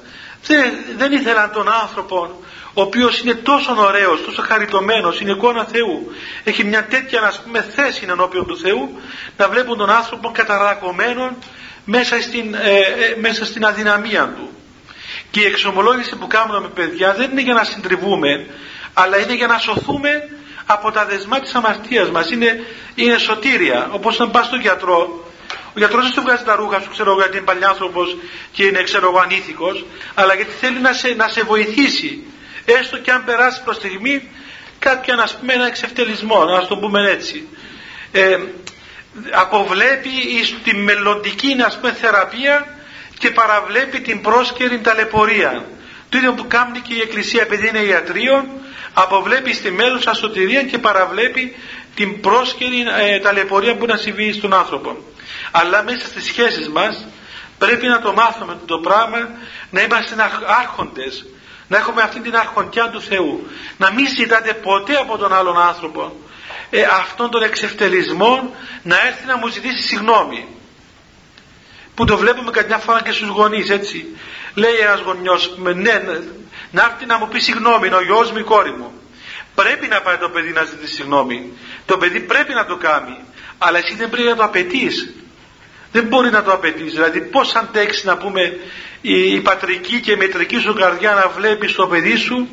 [0.47, 2.43] δεν, δεν ήθελαν τον άνθρωπο
[2.75, 6.13] ο οποίος είναι τόσο ωραίος, τόσο χαριτωμένος, είναι εικόνα Θεού,
[6.45, 9.01] έχει μια τέτοια ας πούμε θέση ενώπιον του Θεού,
[9.37, 11.37] να βλέπουν τον άνθρωπο καταρακωμένο
[11.85, 14.51] μέσα στην, ε, ε, μέσα στην αδυναμία του.
[15.31, 18.47] Και η εξομολόγηση που κάνουμε με παιδιά δεν είναι για να συντριβούμε,
[18.95, 20.29] αλλά είναι για να σωθούμε
[20.67, 22.31] από τα δεσμά της αμαρτίας μας.
[22.31, 22.65] Είναι,
[22.95, 25.28] είναι σωτήρια, όπως να πας στον γιατρό
[25.79, 28.17] ο γιατρός δεν σου βγάζει τα ρούχα σου, ξέρω εγώ, γιατί είναι παλιάνθρωπος
[28.53, 32.23] και είναι, ξέρω εγώ, ανήθικος, αλλά γιατί θέλει να σε, να σε βοηθήσει.
[32.65, 34.29] Έστω και αν περάσει προς στιγμή
[34.79, 37.49] κάποια, να πούμε, ένα εξευτελισμό, να το πούμε έτσι.
[38.13, 38.39] Ε,
[39.31, 40.11] αποβλέπει
[40.63, 42.67] τη μελλοντική, να πούμε, θεραπεία
[43.19, 45.65] και παραβλέπει την πρόσκαιρη ταλαιπωρία.
[46.09, 48.47] Το ίδιο που κάνει και η Εκκλησία επειδή είναι ιατρείο,
[48.93, 51.57] αποβλέπει στη μέλουσα σωτηρία και παραβλέπει
[51.95, 54.97] την πρόσκαιρη ε, ταλαιπωρία που να συμβεί στον άνθρωπο
[55.51, 57.07] αλλά μέσα στις σχέσεις μας
[57.59, 59.19] πρέπει να το μάθουμε το πράγμα
[59.71, 60.15] να είμαστε
[60.61, 61.25] άρχοντες
[61.69, 63.47] να έχουμε αυτή την αρχοντιά του Θεού.
[63.77, 66.13] Να μην ζητάτε ποτέ από τον άλλον άνθρωπο
[66.71, 70.47] ε, αυτόν τον εξευτελισμό να έρθει να μου ζητήσει συγγνώμη
[71.95, 74.17] που το βλέπουμε καμιά φορά και στους γονείς έτσι.
[74.55, 76.03] Λέει ένας γονιός ναι,
[76.71, 78.93] να έρθει να μου πει συγγνώμη είναι ο γιος μου η κόρη μου
[79.55, 81.53] πρέπει να πάει το παιδί να ζητήσει συγγνώμη
[81.87, 83.17] το παιδί πρέπει να το κάνει.
[83.59, 85.15] Αλλά εσύ δεν πρέπει να το απαιτείς.
[85.93, 86.91] Δεν μπορεί να το απαιτήσει.
[86.91, 88.41] Δηλαδή, πώς αντέξει να πούμε
[89.01, 92.49] η, η, πατρική και η μετρική σου καρδιά να βλέπεις το παιδί σου.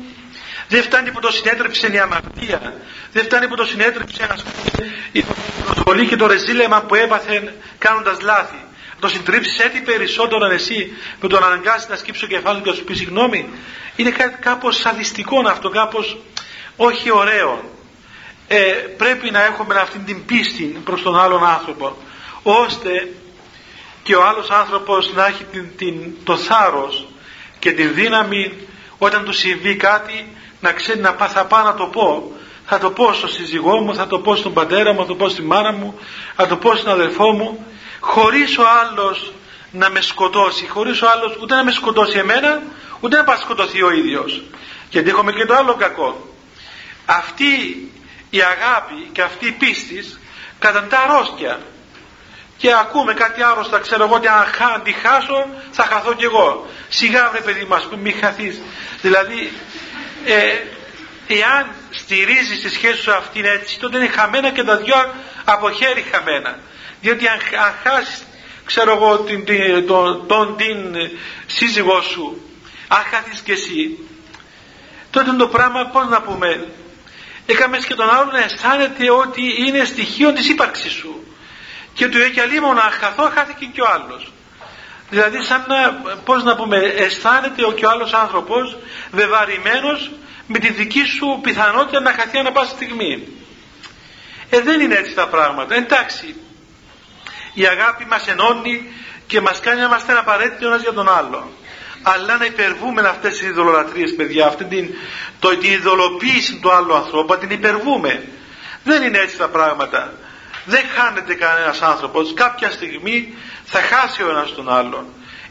[0.68, 2.74] Δεν φτάνει που το συνέτρεψε η αμαρτία.
[3.12, 5.24] Δεν φτάνει που το συνέτρεψε ας πούμε, η
[5.64, 8.64] προσβολή και το ρεζίλεμα που έπαθε κάνοντας λάθη.
[9.00, 12.84] Το συντρίψεις έτσι περισσότερο εσύ που τον αναγκάσεις να σκύψει το κεφάλι και να σου
[12.84, 13.48] πει συγγνώμη.
[13.96, 16.18] Είναι κάπως σαδιστικό αυτό, κάπως
[16.76, 17.70] όχι ωραίο.
[18.48, 21.96] Ε, πρέπει να έχουμε αυτή την πίστη προς τον άλλον άνθρωπο
[22.42, 23.08] ώστε
[24.06, 25.94] και ο άλλος άνθρωπος να έχει την, την,
[26.24, 27.06] το θάρρος
[27.58, 28.52] και την δύναμη
[28.98, 32.32] όταν του συμβεί κάτι να ξέρει να θα πάω να το πω
[32.66, 35.28] θα το πω στον σύζυγό μου, θα το πω στον πατέρα μου, θα το πω
[35.28, 35.98] στη μάνα μου,
[36.36, 37.66] θα το πω στον αδελφό μου
[38.00, 39.32] χωρίς ο άλλος
[39.70, 42.62] να με σκοτώσει, χωρίς ο άλλος ούτε να με σκοτώσει εμένα,
[43.00, 44.42] ούτε να πάει σκοτωθεί ο ίδιος.
[44.90, 46.28] Γιατί έχουμε και το άλλο κακό.
[47.06, 47.52] Αυτή
[48.30, 50.04] η αγάπη και αυτή η πίστη
[50.58, 51.60] κατά τα αρρώστια
[52.56, 56.66] και ακούμε κάτι άρρωστα ξέρω εγώ ότι αν τη χάσω θα χαθώ κι εγώ.
[56.88, 58.60] Σιγά βρε παιδί μας που μη χαθείς.
[59.02, 59.52] Δηλαδή
[60.24, 60.56] ε,
[61.34, 64.96] εάν στηρίζεις τη σχέση σου αυτήν έτσι τότε είναι χαμένα και τα δυο
[65.44, 66.58] από χέρι χαμένα.
[67.00, 68.24] Διότι αν, αν χάσεις
[68.64, 70.94] ξέρω εγώ την, την, τον, τον, την
[71.46, 72.40] σύζυγό σου
[72.88, 73.98] αν χάθεις κι εσύ
[75.10, 76.68] τότε το πράγμα πώς να πούμε
[77.46, 81.26] έκαμες και τον άλλον να αισθάνεται ότι είναι στοιχείο της ύπαρξης σου
[81.96, 84.32] και του έχει αλλήμον να χαθώ χάθηκε και ο άλλος.
[85.10, 85.92] Δηλαδή σαν να
[86.24, 88.76] πώς να πούμε αισθάνεται ο και ο άλλος άνθρωπος
[89.10, 90.10] βεβαρημένος
[90.46, 93.28] με τη δική σου πιθανότητα να χαθεί ανα πάσα στιγμή.
[94.50, 95.74] Ε δεν είναι έτσι τα πράγματα.
[95.74, 96.34] Εντάξει
[97.54, 98.92] η αγάπη μας ενώνει
[99.26, 101.52] και μας κάνει να είμαστε απαραίτητοι ο ένας για τον άλλο
[102.02, 104.94] αλλά να υπερβούμε αυτές τις ειδωλολατρίες παιδιά αυτή την,
[105.38, 108.28] το, την ειδωλοποίηση του άλλου ανθρώπου την υπερβούμε.
[108.84, 110.12] Δεν είναι έτσι τα πράγματα
[110.66, 115.06] δεν χάνεται κανένας άνθρωπος κάποια στιγμή θα χάσει ο ένας τον άλλον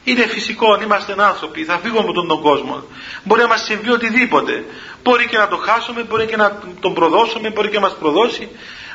[0.05, 2.83] είναι φυσικό, είμαστε άνθρωποι, θα φύγουμε από τον, τον κόσμο.
[3.23, 4.65] Μπορεί να μας συμβεί οτιδήποτε.
[5.03, 8.49] Μπορεί και να το χάσουμε, μπορεί και να τον προδώσουμε, μπορεί και να μας προδώσει.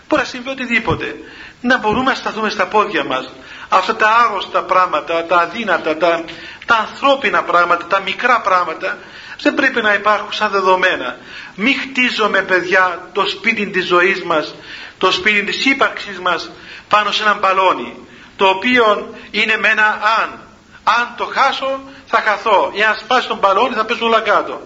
[0.09, 1.17] Μπορεί να συμβεί οτιδήποτε.
[1.61, 3.33] Να μπορούμε να σταθούμε στα πόδια μας.
[3.69, 6.25] Αυτά τα άγωστα πράγματα, τα αδύνατα, τα,
[6.67, 8.99] τα ανθρώπινα πράγματα, τα μικρά πράγματα
[9.43, 11.17] δεν πρέπει να υπάρχουν σαν δεδομένα.
[11.55, 14.55] Μην χτίζουμε παιδιά το σπίτι της ζωής μας,
[15.01, 16.51] το σπίτι της ύπαρξης μας
[16.89, 17.97] πάνω σε έναν μπαλόνι
[18.37, 19.87] το οποίο είναι με ένα
[20.21, 20.41] αν.
[20.85, 22.71] Αν το χάσω θα χαθώ.
[22.75, 24.63] Ή αν σπάσει τον μπαλόνι θα πέσω όλα κάτω.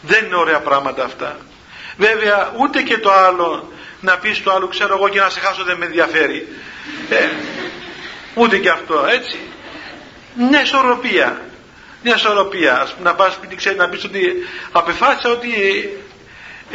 [0.00, 1.36] Δεν είναι ωραία πράγματα αυτά.
[1.96, 5.64] Βέβαια ούτε και το άλλο να πεις στο άλλο ξέρω εγώ και να σε χάσω
[5.64, 6.48] δεν με ενδιαφέρει.
[7.10, 7.28] Ε,
[8.34, 9.38] ούτε και αυτό έτσι.
[10.34, 11.40] Μια ισορροπία.
[12.02, 12.88] Μια ισορροπία.
[13.02, 14.32] Να πας σπίτι να πεις ότι
[14.72, 15.48] απεφάσισα ότι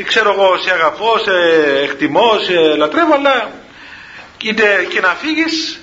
[0.03, 1.31] ξέρω εγώ σε αγαπώ, σε
[1.83, 3.51] εκτιμώ, σε λατρεύω αλλά
[4.43, 5.79] είτε και να φύγεις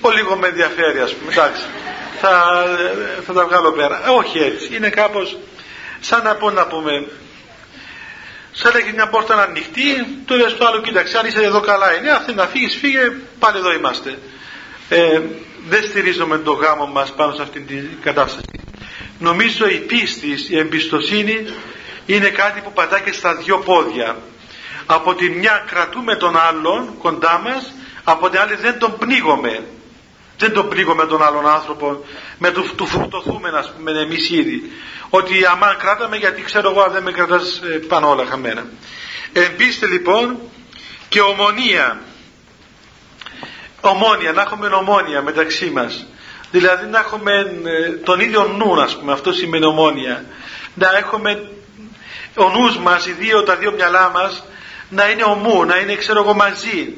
[0.00, 1.62] ο λίγο με ενδιαφέρει ας πούμε εντάξει.
[2.20, 2.64] Θα,
[3.26, 4.02] θα τα βγάλω πέρα.
[4.06, 4.76] Ε, όχι έτσι.
[4.76, 5.38] Είναι κάπως
[6.00, 7.06] σαν να πω να πούμε
[8.52, 11.60] σαν να έχει μια πόρτα να ανοιχτεί το λες το άλλο κοίταξε αν είσαι εδώ
[11.60, 14.18] καλά είναι αυτή να φύγεις φύγε πάλι εδώ είμαστε.
[14.88, 15.20] Ε,
[15.68, 18.60] δεν στηρίζουμε το γάμο μας πάνω σε αυτή την κατάσταση.
[19.18, 21.46] Νομίζω η πίστη, η εμπιστοσύνη
[22.06, 24.16] είναι κάτι που πατάει και στα δυο πόδια.
[24.86, 29.64] Από τη μια κρατούμε τον άλλον κοντά μας από την άλλη δεν τον πνίγουμε
[30.38, 32.04] δεν τον πνίγουμε τον άλλον άνθρωπο.
[32.38, 34.72] Με του, του φρουτοθούμε να πούμε εμείς ήδη.
[35.10, 38.66] Ότι αμάν κράταμε γιατί ξέρω εγώ δεν με κρατάς ε, πάνω όλα χαμένα.
[39.32, 40.38] Εμπίστε λοιπόν
[41.08, 42.00] και ομονία.
[43.80, 46.06] Ομόνια να έχουμε ομόνια μεταξύ μας.
[46.50, 47.32] Δηλαδή να έχουμε
[47.64, 49.12] ε, τον ίδιο νου ας πούμε.
[49.12, 50.24] Αυτό σημαίνει ομόνια.
[50.74, 51.50] Να έχουμε
[52.36, 54.44] ο νους μας οι δύο, τα δύο μυαλά μας
[54.88, 56.94] να είναι ομού, να είναι ξέρω εγώ μαζί.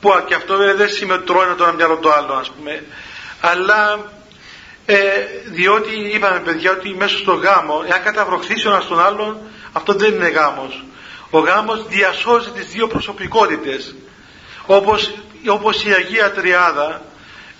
[0.00, 2.84] Που και αυτό δεν σημαίνει ότι τρώει το ένα μυαλό το άλλο ας πούμε.
[3.40, 3.98] Αλλά
[4.86, 4.98] ε,
[5.44, 9.38] διότι είπαμε παιδιά ότι μέσα στο γάμο εάν καταβροχθήσει ο ένας τον άλλον
[9.72, 10.84] αυτό δεν είναι γάμος.
[11.30, 13.94] Ο γάμος διασώζει τις δύο προσωπικότητες.
[14.66, 15.14] Όπως,
[15.46, 17.02] όπως η Αγία Τριάδα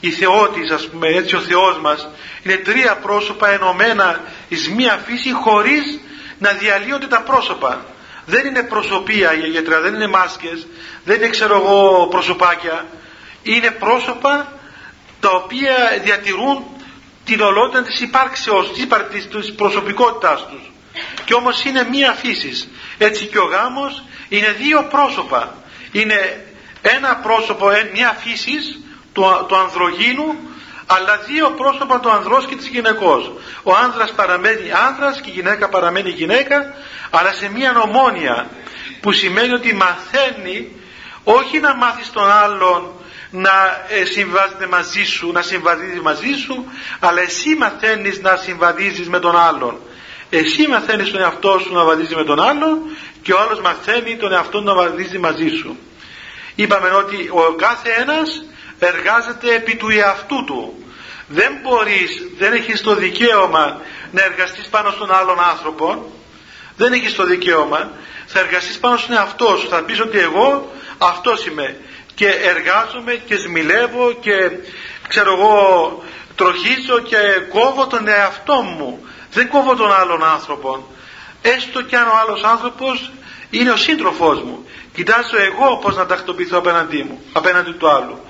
[0.00, 2.09] η Θεότης ας πούμε έτσι ο Θεός μας
[2.42, 6.00] είναι τρία πρόσωπα ενωμένα εις μία φύση χωρίς
[6.39, 7.84] να διαλύονται τα πρόσωπα.
[8.26, 10.66] Δεν είναι προσωπία η Αγία Τριάδα δεν είναι μάσκες
[11.07, 12.87] δεν είναι ξέρω εγώ προσωπάκια.
[13.43, 14.53] Είναι πρόσωπα
[15.20, 16.64] τα οποία διατηρούν
[17.24, 20.70] την ολότητα της υπάρξεως της, της προσωπικότητάς τους.
[21.24, 22.68] Και όμως είναι μία φύσης.
[22.99, 25.55] Έτσι και ο γάμος είναι δύο πρόσωπα.
[25.93, 26.47] Είναι
[26.82, 28.78] ένα πρόσωπο, μία φύσης
[29.12, 30.34] του, του ανδρογίνου
[30.87, 33.32] αλλά δύο πρόσωπα του ανδρός και της γυναικός
[33.62, 36.74] ο άνδρας παραμένει άνδρας και η γυναίκα παραμένει γυναίκα
[37.11, 38.49] αλλά σε μία ομόνια
[39.01, 40.70] που σημαίνει ότι μαθαίνει
[41.24, 42.91] όχι να μάθεις τον άλλον
[43.30, 46.64] να ε, συμβάζεται μαζί σου, να συμβαδίζεις μαζί σου,
[47.01, 49.78] αλλά εσύ μαθαίνεις να συμβαδίζεις με τον άλλον.
[50.30, 52.78] Εσύ μαθαίνεις τον εαυτό σου να βαδίζει με τον άλλον
[53.22, 55.78] και ο άλλος μαθαίνει τον εαυτό να βαδίζει μαζί σου.
[56.55, 58.45] Είπαμε ότι ο κάθε ένας
[58.79, 60.85] εργάζεται επί του εαυτού του.
[61.29, 66.12] Δεν μπορείς, δεν έχεις το δικαίωμα να εργαστείς πάνω στον άλλον άνθρωπο,
[66.77, 67.91] δεν έχεις το δικαίωμα,
[68.27, 71.81] θα εργαστείς πάνω στον εαυτό σου, θα πεις ότι εγώ αυτός είμαι.
[72.14, 74.51] Και εργάζομαι και σμιλεύω και
[75.09, 76.03] ξέρω εγώ
[76.37, 77.16] τροχίζω και
[77.49, 79.07] κόβω τον εαυτό μου.
[79.33, 80.87] Δεν κόβω τον άλλον άνθρωπο
[81.55, 83.11] έστω και αν ο άλλος άνθρωπος
[83.51, 84.66] είναι ο σύντροφός μου.
[84.95, 88.20] Κοιτάζω εγώ πως να τακτοποιηθώ απέναντί μου απέναντι του άλλου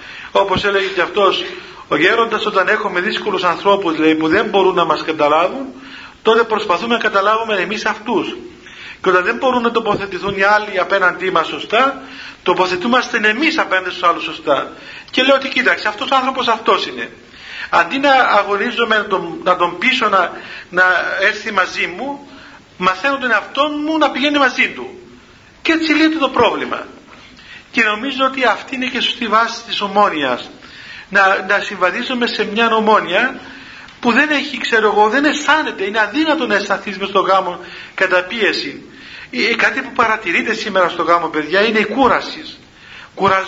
[0.41, 1.45] όπως έλεγε και αυτός
[1.89, 5.67] ο γέροντας όταν έχουμε δύσκολους ανθρώπους λέει, που δεν μπορούν να μας καταλάβουν
[6.23, 8.37] τότε προσπαθούμε να καταλάβουμε εμείς αυτούς
[9.03, 12.03] και όταν δεν μπορούν να τοποθετηθούν οι άλλοι απέναντί μας σωστά
[12.47, 14.73] τοποθετούμαστε εμείς απέναντι στους άλλους σωστά.
[15.11, 17.11] Και λέω ότι κοίταξε, αυτός ο άνθρωπος αυτός είναι.
[17.71, 20.33] Αντί να αγωνίζομαι να τον, να τον πείσω να,
[20.71, 20.85] να
[21.21, 22.29] έρθει μαζί μου,
[22.77, 24.99] μαθαίνω τον εαυτό μου να πηγαίνει μαζί του.
[25.63, 26.87] Και έτσι λύεται το πρόβλημα.
[27.77, 30.51] Και νομίζω ότι αυτή είναι και σωστή βάση της ομόνιας.
[31.09, 33.41] Να, να συμβαδίζουμε σε μια ομόνια
[34.01, 37.61] που δεν έχει, ξέρω εγώ, δεν αισθάνεται, είναι αδύνατο να αισθανθείς με στο γάμο
[37.95, 38.83] κατά πίεση.
[39.31, 42.57] Ε, κάτι που παρατηρείται σήμερα στο γάμο παιδιά είναι η κούραση.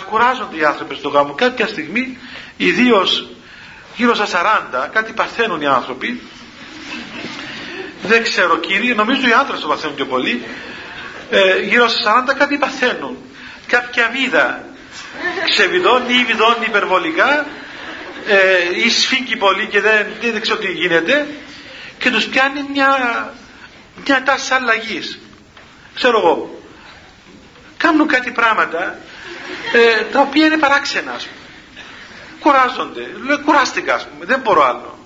[0.09, 1.33] κουράζονται οι άνθρωποι στο γάμο.
[1.33, 2.17] Κάποια στιγμή,
[2.57, 3.29] ιδίως
[3.95, 4.25] γύρω στα
[4.85, 6.21] 40, κάτι παθαίνουν οι άνθρωποι.
[8.01, 10.43] Δεν ξέρω κύριε, νομίζω οι άντρε το παθαίνουν πιο πολύ.
[11.29, 13.17] Ε, γύρω στα 40 κάτι παθαίνουν.
[13.69, 14.63] Κάποια βίδα.
[15.49, 17.45] Ξεβιδώνει ή βιδώνει υπερβολικά
[18.27, 21.27] ε, ή σφίγγει πολύ και δεν, δεν ξέρω τι γίνεται
[21.97, 22.89] και τους πιάνει μια,
[24.05, 25.19] μια τάση αλλαγής.
[25.95, 26.59] Ξέρω εγώ
[27.77, 28.99] κάνουν κάτι πράγματα
[29.73, 31.83] ε, τα οποία είναι παράξενα ας πούμε.
[32.39, 33.07] κουράζονται.
[33.25, 34.25] Λέω κουράστηκα ας πούμε.
[34.25, 34.97] Δεν μπορώ άλλο.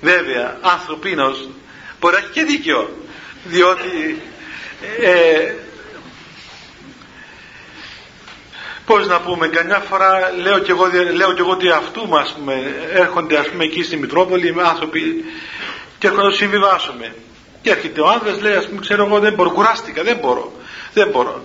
[0.00, 1.48] Βέβαια ανθρωπίνος
[2.00, 3.06] μπορεί να έχει και δίκιο
[3.44, 4.22] διότι
[5.02, 5.52] ε,
[8.88, 10.84] πώς να πούμε καμιά φορά λέω και εγώ,
[11.14, 12.54] λέω και εγώ ότι αυτού μας πούμε,
[12.92, 15.24] έρχονται ας πούμε εκεί στη Μητρόπολη με άνθρωποι
[15.98, 17.14] και έρχονται να συμβιβάσουμε.
[17.62, 20.52] Και έρχεται ο άνδρας λέει ας πούμε ξέρω εγώ δεν μπορώ κουράστηκα δεν μπορώ
[20.92, 21.42] δεν μπορώ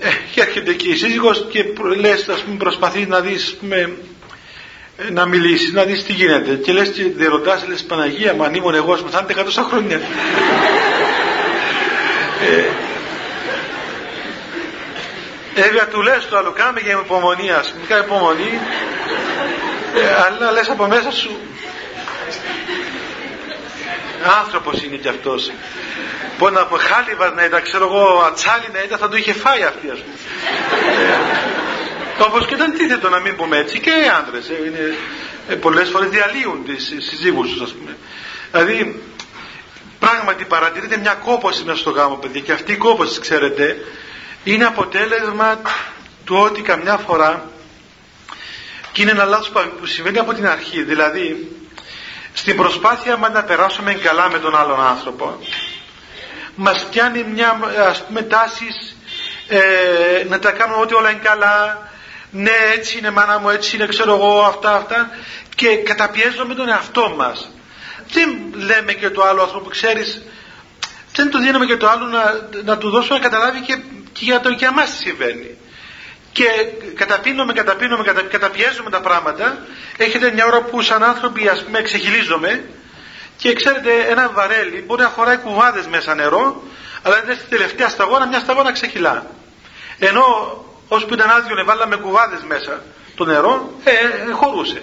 [0.00, 1.64] ε, και έρχεται εκεί η σύζυγος και
[1.98, 3.96] λες ας πούμε προσπαθεί να δεις πούμε,
[5.10, 6.54] να μιλήσει, να δεις τι γίνεται.
[6.54, 9.42] Και λες και δεν ρωτάς λες Παναγία μου αν ήμουν εγώ ας πούμε θα είναι
[9.42, 9.96] 100 χρόνια
[12.50, 12.83] ε,
[15.54, 18.58] Βέβαια του λες το άλλο κάμε για υπομονή ας πούμε, κάνει υπομονή
[19.94, 21.40] ε, αλλά λες από μέσα σου
[24.40, 25.50] άνθρωπος είναι κι αυτός
[26.38, 29.62] Μπορεί να πω χάλιβα να ήταν, ξέρω εγώ, ατσάλι να ήταν, θα το είχε φάει
[29.62, 30.14] αυτή, ας πούμε.
[32.18, 34.38] ε, Όπως και ήταν τίθετο να μην πούμε έτσι, και οι άντρε.
[35.48, 37.96] Ε, ε, Πολλές φορές διαλύουν τις συζύγους τους, ας πούμε.
[38.50, 39.02] Δηλαδή,
[39.98, 43.76] πράγματι παρατηρείται μια κόπωση μέσα στο γάμο, παιδί, και αυτή η κόπωση, ξέρετε,
[44.44, 45.60] είναι αποτέλεσμα
[46.24, 47.50] του ότι καμιά φορά
[48.92, 51.56] και είναι ένα λάθος που συμβαίνει από την αρχή δηλαδή
[52.32, 55.38] στην προσπάθεια μας να περάσουμε καλά με τον άλλον άνθρωπο
[56.54, 58.66] μας πιάνει μια ας πούμε τάση
[59.48, 61.88] ε, να τα κάνουμε ότι όλα είναι καλά
[62.30, 65.10] ναι έτσι είναι μάνα μου έτσι είναι ξέρω εγώ αυτά αυτά
[65.54, 67.50] και καταπιέζουμε τον εαυτό μας.
[68.12, 70.22] Δεν λέμε και το άλλο άνθρωπο ξέρεις
[71.14, 73.78] δεν του δίνουμε και το άλλο να, να του δώσουμε να καταλάβει και,
[74.14, 75.56] και για το για μας τι συμβαίνει.
[76.32, 76.44] Και
[76.94, 79.58] καταπίνουμε, καταπίνουμε, κατα, καταπιέζουμε τα πράγματα.
[79.96, 82.64] Έχετε μια ώρα που σαν άνθρωποι ας πούμε ξεχυλίζομαι.
[83.36, 86.62] Και ξέρετε ένα βαρέλι μπορεί να χωράει κουβάδες μέσα νερό
[87.04, 89.26] αλλά δεν στη τελευταία σταγόνα μια σταγόνα ξεχυλά.
[89.98, 90.24] Ενώ
[90.88, 92.82] όσο που ήταν άδειο βάλαμε κουβάδες μέσα
[93.14, 94.82] το νερό ε, ε, χωρούσε.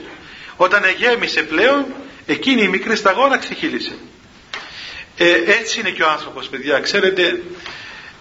[0.56, 1.86] Όταν γέμισε πλέον
[2.26, 3.96] εκείνη η μικρή σταγόνα ξεχύλισε.
[5.18, 6.80] Ε, έτσι είναι και ο άνθρωπος παιδιά.
[6.80, 7.42] Ξέρετε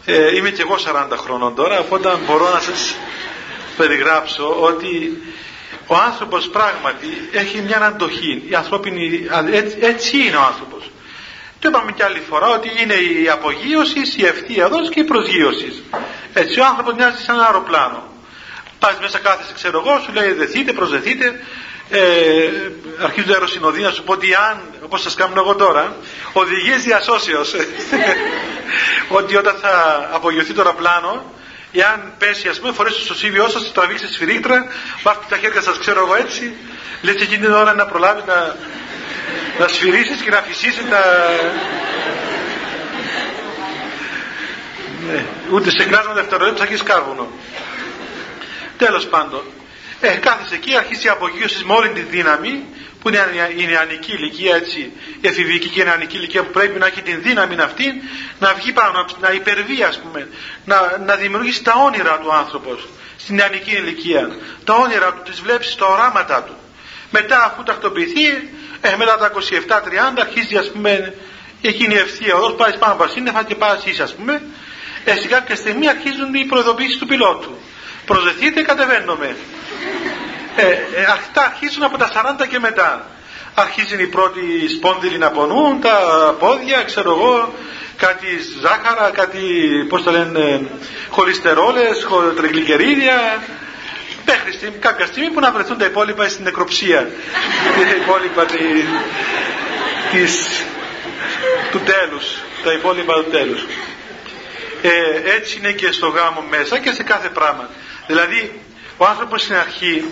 [0.05, 0.77] ε, είμαι και εγώ
[1.13, 2.95] 40 χρόνων τώρα οπότε μπορώ να σας
[3.77, 5.23] περιγράψω ότι
[5.87, 10.91] ο άνθρωπος πράγματι έχει μια αντοχή η ανθρώπινη, έτσι, έτσι είναι ο άνθρωπος
[11.61, 15.83] το είπαμε και άλλη φορά ότι είναι η απογείωσης, η ευθεία δόση και η προσγείωσης.
[16.33, 18.03] Έτσι ο άνθρωπος μοιάζει σαν ένα αεροπλάνο.
[18.79, 21.41] Πας μέσα κάθεσαι ξέρω εγώ, σου λέει δεθείτε, προσδεθείτε,
[21.91, 22.01] ε,
[23.03, 25.97] αρχίζουν τα αεροσυνοδοί να σου πω ότι αν, όπως σας κάνω εγώ τώρα,
[26.33, 27.55] οδηγίες διασώσεως,
[29.19, 31.33] ότι όταν θα απογειωθεί το αεροπλάνο,
[31.73, 34.67] εάν πέσει ας πούμε φορέσετε στο σύμβιό σας τραβήξετε τη σφυρίχτρα
[35.03, 36.55] βάφτε τα χέρια σας ξέρω εγώ έτσι
[37.03, 38.57] λες εκείνη την ώρα να προλάβεις να,
[39.59, 41.03] να σφυρίσεις και να φυσήσεις τα
[45.07, 47.29] ναι, ούτε σε κλάσμα δευτερολέπτου θα έχεις κάρβουνο.
[48.77, 49.43] Τέλος πάντων
[50.01, 52.65] ε, κάθεσαι εκεί, αρχίζει η απογείωση με όλη τη δύναμη
[53.01, 53.19] που είναι
[53.57, 57.23] η νεανική ηλικία έτσι, η εφηβική και η νεανική ηλικία που πρέπει να έχει την
[57.23, 58.03] δύναμη αυτή
[58.39, 60.29] να βγει πάνω, να υπερβεί ας πούμε,
[60.65, 64.37] να, να δημιουργήσει τα όνειρα του άνθρωπος στην νεανική ηλικία.
[64.65, 66.55] Τα όνειρα του, τις βλέπεις, τα οράματα του.
[67.11, 68.27] Μετά αφού τακτοποιηθεί,
[68.81, 71.15] ε, μετά τα 27-30 αρχίζει ας πούμε
[71.63, 74.43] εκείνη η ευθεία οδός, πάει πάνω από σύννεφα και πάει εσύ ας πούμε.
[75.05, 77.59] Ε, σε κάποια στιγμή αρχίζουν οι προειδοποιήσεις του πιλότου.
[78.11, 79.37] Προσδεθείτε, κατεβαίνουμε.
[80.57, 83.07] Ε, ε, αυτά αρχίζουν από τα 40 και μετά.
[83.55, 85.97] Αρχίζουν οι πρώτοι σπόνδυλοι να πονούν, τα
[86.39, 87.55] πόδια, ξέρω εγώ,
[87.97, 88.27] κάτι
[88.61, 89.41] ζάχαρα, κάτι,
[89.89, 90.67] πώς το λένε,
[91.11, 92.07] χολυστερόλες,
[92.37, 93.43] τριγλικερίδια,
[94.27, 97.11] μέχρι στιγμή, κάποια στιγμή που να βρεθούν τα υπόλοιπα στην νεκροψία.
[97.91, 98.59] τα υπόλοιπα τη,
[100.13, 100.65] της,
[101.71, 102.27] του τέλους,
[102.65, 103.67] τα υπόλοιπα του τέλους.
[104.83, 107.69] Ε, έτσι είναι και στο γάμο μέσα και σε κάθε πράγμα.
[108.11, 108.61] Δηλαδή,
[108.97, 110.05] ο άνθρωπος στην αρχή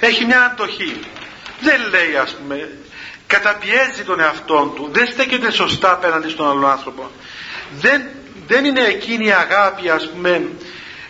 [0.00, 1.00] έχει μια αντοχή.
[1.60, 2.70] Δεν λέει ας πούμε,
[3.26, 7.10] καταπιέζει τον εαυτό του, δεν στέκεται σωστά απέναντι στον άλλον άνθρωπο.
[7.80, 8.02] Δεν,
[8.46, 10.48] δεν είναι εκείνη η αγάπη ας πούμε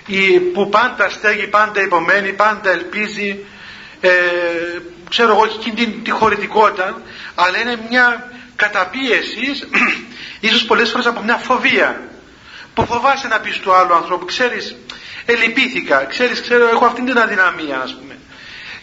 [0.06, 3.44] η, που πάντα στέγει, πάντα υπομένει, πάντα ελπίζει,
[4.00, 4.10] ε,
[5.10, 7.02] ξέρω εγώ εκείνη τη, τη χωρητικότητα,
[7.34, 9.68] αλλά είναι μια καταπίεση,
[10.48, 12.00] ίσως πολλές φορές από μια φοβία,
[12.74, 14.76] που φοβάσαι να πεις του άλλου ανθρώπου, ξέρεις,
[15.32, 18.18] ελυπήθηκα, ξέρεις, ξέρω, έχω αυτήν την αδυναμία ας πούμε.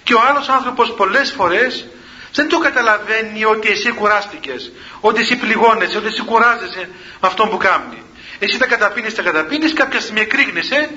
[0.04, 1.86] Και ο άλλος άνθρωπος πολλές φορές
[2.34, 6.90] δεν το καταλαβαίνει ότι εσύ κουράστηκες, ότι εσύ πληγώνεσαι, ότι εσύ κουράζεσαι
[7.22, 8.04] με αυτόν που κάνει.
[8.40, 10.90] Εσύ τα καταπίνεις, τα καταπίνεις, κάποια στιγμή εκρήγνεσαι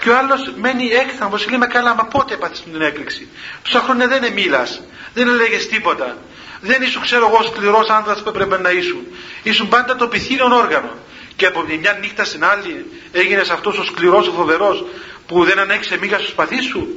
[0.00, 3.28] και ο άλλος μένει έκθαμος και λέει καλά μα πότε έπαθες την έκρηξη;
[3.62, 4.82] Τόσα χρόνια δεν μίλας,
[5.14, 6.16] δεν έλεγες τίποτα.
[6.60, 9.06] Δεν ήσουν ξέρω εγώ σκληρός άνδρας που έπρεπε να ήσουν.
[9.42, 10.90] Ήσουν πάντα το πυθύνιον όργανο.
[11.36, 14.84] Και από τη μια νύχτα στην άλλη έγινες αυτός ο σκληρός, ο φοβερός
[15.26, 16.88] που δεν ανέξε μίγα στο σπαθί σου.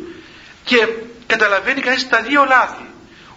[0.63, 0.87] Και
[1.27, 2.85] καταλαβαίνει κανείς τα δύο λάθη.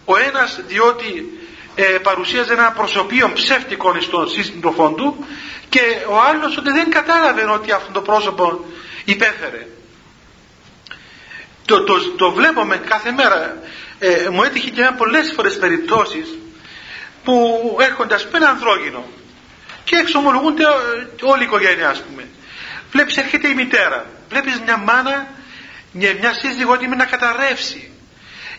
[0.04, 1.38] Ο ένας διότι
[1.74, 5.26] ε, παρουσίαζε ένα προσωπείο ψεύτικο στον σύντροφό του
[5.68, 8.64] και ο άλλος ότι δεν κατάλαβε ότι αυτό το πρόσωπο
[9.04, 9.66] υπέφερε.
[11.64, 13.58] Το, το, το βλέπουμε κάθε μέρα.
[13.98, 16.28] Ε, μου έτυχε και πολλές φορές περιπτώσεις
[17.24, 19.04] που έρχονται ας πούμε ένα ανδρόγυνο
[19.90, 20.64] και εξομολογούνται
[21.22, 22.28] όλη η οικογένεια ας πούμε.
[22.92, 25.26] Βλέπεις έρχεται η μητέρα, βλέπεις μια μάνα,
[25.92, 27.90] μια, μια σύζυγο έτοιμη να καταρρεύσει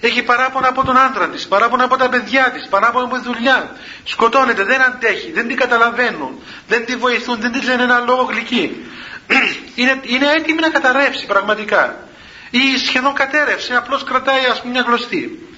[0.01, 3.75] έχει παράπονα από τον άντρα της, παράπονα από τα παιδιά της, παράπονα από τη δουλειά.
[4.03, 8.85] Σκοτώνεται, δεν αντέχει, δεν την καταλαβαίνουν, δεν τη βοηθούν, δεν της λένε ένα λόγο γλυκή.
[9.75, 12.07] Είναι, είναι έτοιμη να καταρρεύσει πραγματικά.
[12.49, 15.49] Ή σχεδόν κατέρευσε, απλώς κρατάει ας πούμε μια γλωστή.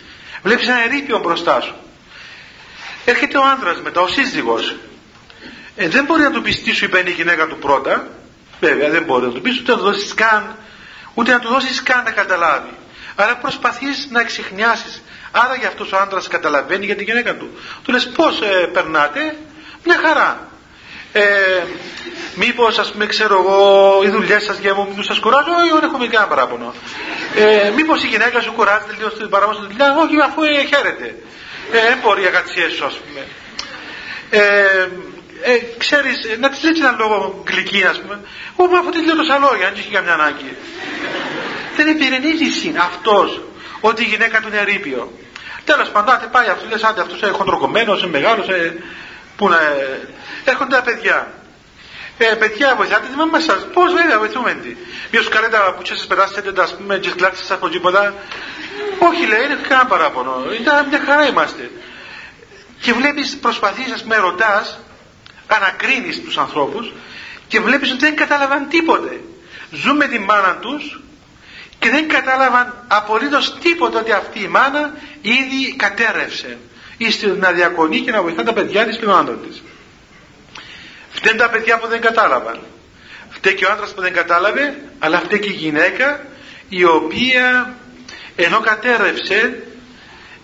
[0.43, 1.76] Βλέπεις ένα ερήπιο μπροστά σου.
[3.05, 4.76] Έρχεται ο άντρας μετά, ο σύζυγος.
[5.76, 8.07] Ε, δεν μπορεί να του πει τι σου είπε η γυναίκα του πρώτα.
[8.59, 10.55] Βέβαια δεν μπορεί να του πει ούτε να του δώσεις καν,
[11.13, 12.74] ούτε να του δώσεις καν να καταλάβει.
[13.15, 15.01] Αλλά προσπαθείς να εξηχνιάσεις
[15.32, 17.57] άρα για αυτός ο άντρας καταλαβαίνει για την γυναίκα του.
[17.84, 19.36] Του λες πως ε, περνάτε;
[19.84, 20.47] Μια χαρά.
[21.13, 21.21] Ε,
[22.36, 26.07] μήπως ας πούμε ξέρω εγώ οι δουλειές σας για μου σας κουράζω; Όχι δεν έχουμε
[26.07, 26.74] κανένα παράπονο.
[27.36, 31.15] Ε, μήπως η γυναίκα σου κουράζεται λίγο στην παράμονη στη δουλειά; Όχι αφού ε, χαίρεται.
[31.71, 33.28] Ε, δεν μπορεί οι αγατσιές σου ας πούμε.
[34.30, 34.88] Ε,
[35.43, 38.19] ε, ξέρεις, να της λέξει ένα λόγο γλυκή ας πούμε,
[38.59, 40.55] εγώ αφού της λέω τόσα λόγια, αν έχει καμιά ανάγκη
[41.75, 43.41] δεν επιρρενίζει αυτός
[43.81, 45.11] ότι η γυναίκα του είναι ερήπιο.
[45.65, 48.83] Τέλος πάντων, πάει αυτό, λες άντε αυτός είναι χοντροκομμένος, είναι μεγάλος, ε,
[49.37, 49.61] που να...
[49.61, 50.07] Ε,
[50.43, 51.33] έρχονται τα παιδιά.
[52.17, 53.67] Ε, παιδιά, βοηθάτε τη μάμα σας.
[53.73, 54.75] Πώς βέβαια βοηθούμε τη.
[55.11, 58.13] Μήπως κάνετε τα πουτσιάς σας περάσετε, τα πούμε, τις κλάξεις από τίποτα.
[58.99, 60.43] Όχι λέει, είναι κανένα παράπονο.
[60.59, 61.69] Ήταν μια χαρά είμαστε.
[62.81, 64.79] Και βλέπεις, προσπαθείς, ας πούμε, ρωτάς,
[65.47, 66.93] ανακρίνεις τους ανθρώπους
[67.47, 69.21] και βλέπεις ότι δεν κατάλαβαν τίποτε.
[69.71, 71.01] Ζουν με τη μάνα τους
[71.79, 76.57] και δεν κατάλαβαν απολύτως τίποτα ότι αυτή η μάνα ήδη κατέρευσε
[76.97, 77.07] ή
[77.39, 79.63] να διακονεί και να βοηθά τα παιδιά της και τον άντρα της.
[81.09, 82.59] Φταίνουν τα παιδιά που δεν κατάλαβαν.
[83.29, 86.25] Φταίει και ο άντρας που δεν κατάλαβε, αλλά φταίει και η γυναίκα
[86.69, 87.75] η οποία
[88.35, 89.63] ενώ κατέρευσε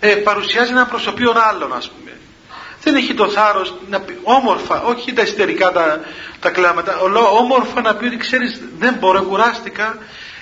[0.00, 2.09] ε, παρουσιάζει ένα προσωπείο άλλον ας πούμε.
[2.82, 6.00] Δεν έχει το θάρρος να πει όμορφα, όχι τα ιστερικά τα,
[6.40, 6.98] τα κλάματα,
[7.38, 9.98] όμορφα να πει ότι ξέρεις δεν μπορώ, κουράστηκα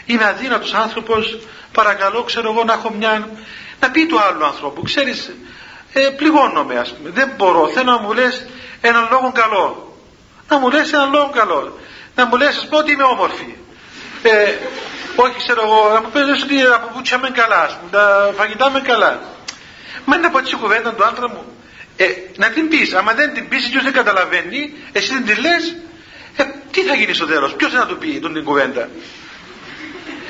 [0.06, 1.38] είμαι αδύνατος άνθρωπος
[1.72, 3.28] παρακαλώ ξέρω εγώ να έχω μια
[3.80, 5.30] να πει του άλλου ανθρώπου ξέρεις
[5.92, 8.46] ε, πληγώνομαι ας πούμε δεν μπορώ θέλω να μου λες
[8.80, 9.96] έναν λόγο καλό.
[10.48, 11.78] Να μου λες έναν λόγο καλό.
[12.14, 13.56] Να μου λες ας πω ότι είμαι όμορφη.
[14.22, 14.54] Ε,
[15.16, 18.70] όχι ξέρω εγώ να μου πες ότι από πούτσια με καλά ας πούμε, τα φαγητά
[18.70, 19.20] με καλά.
[20.04, 21.42] Μα είναι από τη κουβέντα του άντρα μου
[22.00, 22.04] ε,
[22.36, 25.76] να την πεις άμα δεν την πεις και δεν καταλαβαίνει εσύ δεν την λες
[26.36, 28.88] ε, τι θα γίνει στο τέλος; Ποιος θα του πει τον την κουβέντα;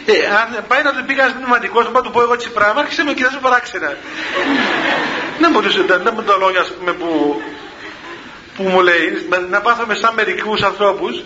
[0.05, 3.05] Ε, αν πάει να του πει κανένας πνευματικός, να του πω εγώ έτσι πράγμα, άρχισε
[3.05, 3.97] με κοιτάζει παράξενα.
[5.41, 7.41] δεν μπορούσε να μου το λόγια πούμε, που,
[8.57, 11.23] που μου λέει, να πάθαμε σαν μερικούς ανθρώπους.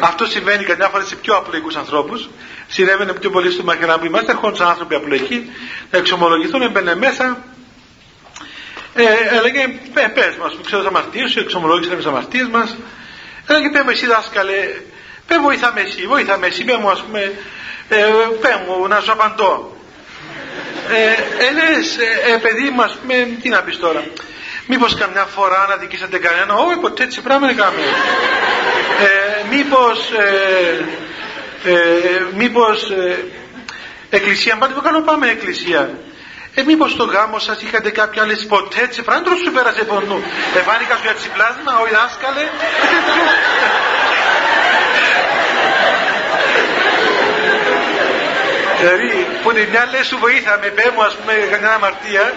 [0.00, 2.28] Αυτό συμβαίνει καμιά φορά σε πιο απλοϊκούς ανθρώπους.
[2.68, 4.32] Συνέβαινε πιο πολύ στο μαχαιρά που είμαστε.
[4.32, 5.50] Ερχόντουσαν άνθρωποι απλοϊκοί
[5.90, 7.44] να εξομολογηθούν, έμπαινε μέσα.
[8.98, 12.76] Ε, έλεγε, πε, πες μας, που ξέρω τι αμαρτίες σου, εξομολόγησε τι αμαρτίες μας.
[13.46, 14.60] Έλεγε, πέ μου εσύ δάσκαλε,
[15.26, 17.20] πέ βοήθαμε εσύ, βοήθαμε εσύ, πέ μου ας πούμε,
[17.88, 17.96] ε,
[18.40, 19.76] πέ μου να σου απαντώ
[20.90, 24.02] ε, ε, λες, ε, ε, παιδί μας με, τι να πεις τώρα
[24.66, 27.82] μήπως καμιά φορά να δικήσατε κανένα όχι ποτέ έτσι πράγμα δεν κάνουμε
[29.02, 30.84] ε, μήπως ε,
[31.70, 33.24] ε, μήπως ε,
[34.10, 35.98] εκκλησία πάτε που κάνω πάμε εκκλησία
[36.58, 40.22] ε, μήπως στο γάμο σας είχατε κάποια άλλη ποτέ έτσι πράγμα σου πέρασε πονού
[40.56, 42.44] εφάνηκα σου έτσι πλάσμα όχι δάσκαλε
[48.80, 52.34] Δηλαδή που την μια λέει σου βοήθαμε, πέ μου ας πούμε κανένα αμαρτία.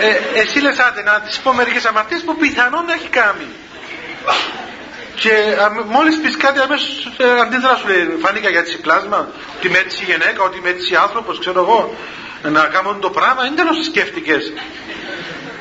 [0.00, 3.48] Ε, εσύ λες άντε να της πω μερικές αμαρτίες που πιθανόν έχει κάνει.
[5.14, 5.32] Και
[5.86, 9.28] μόλις πεις κάτι αμέσως ε, αντίδρα σου λέει φάνηκα για έτσι πλάσμα.
[9.56, 11.96] Ότι με έτσι γυναίκα, ότι με έτσι άνθρωπος ξέρω εγώ
[12.50, 14.52] να κάνω το πράγμα δεν τέλος σκέφτηκες.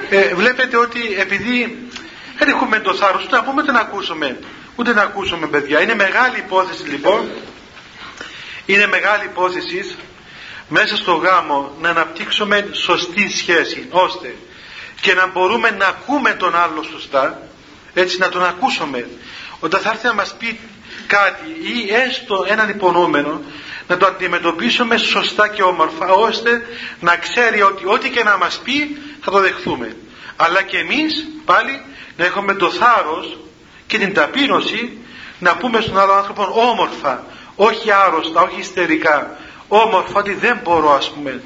[0.10, 1.88] Ε, βλέπετε ότι επειδή
[2.38, 4.38] δεν έχουμε το θάρρος ούτε να πούμε ούτε να ακούσουμε
[4.76, 5.82] ούτε να ακούσουμε παιδιά.
[5.82, 7.30] Είναι μεγάλη υπόθεση λοιπόν.
[8.66, 9.96] Είναι μεγάλη υπόθεση
[10.68, 14.36] μέσα στο γάμο να αναπτύξουμε σωστή σχέση ώστε
[15.02, 17.42] και να μπορούμε να ακούμε τον άλλο σωστά
[17.94, 19.10] έτσι να τον ακούσουμε.
[19.60, 20.60] Όταν θα έρθει να μας πει
[21.08, 23.42] κάτι ή έστω έναν υπονοούμενο
[23.88, 26.66] να το αντιμετωπίσουμε σωστά και όμορφα ώστε
[27.00, 29.96] να ξέρει ότι ό,τι και να μας πει θα το δεχθούμε.
[30.36, 31.82] Αλλά και εμείς πάλι
[32.18, 33.38] να έχουμε το θάρρος
[33.88, 34.98] και την ταπείνωση
[35.40, 37.24] να πούμε στον άλλο άνθρωπο όμορφα
[37.56, 39.38] όχι άρρωστα, όχι ιστερικά
[39.68, 41.42] όμορφα ότι δεν μπορώ ας πούμε.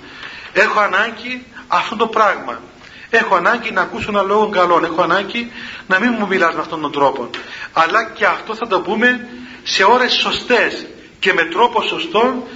[0.54, 2.60] Έχω ανάγκη αυτό το πράγμα
[3.10, 4.82] Έχω ανάγκη να ακούσω ένα λόγο καλό.
[4.84, 5.52] Έχω ανάγκη
[5.88, 7.30] να μην μου μιλάς με αυτόν τον τρόπο.
[7.74, 9.28] Αλλά και αυτό θα το πούμε
[9.64, 10.86] σε ώρες σωστές
[11.20, 12.48] και με τρόπο σωστό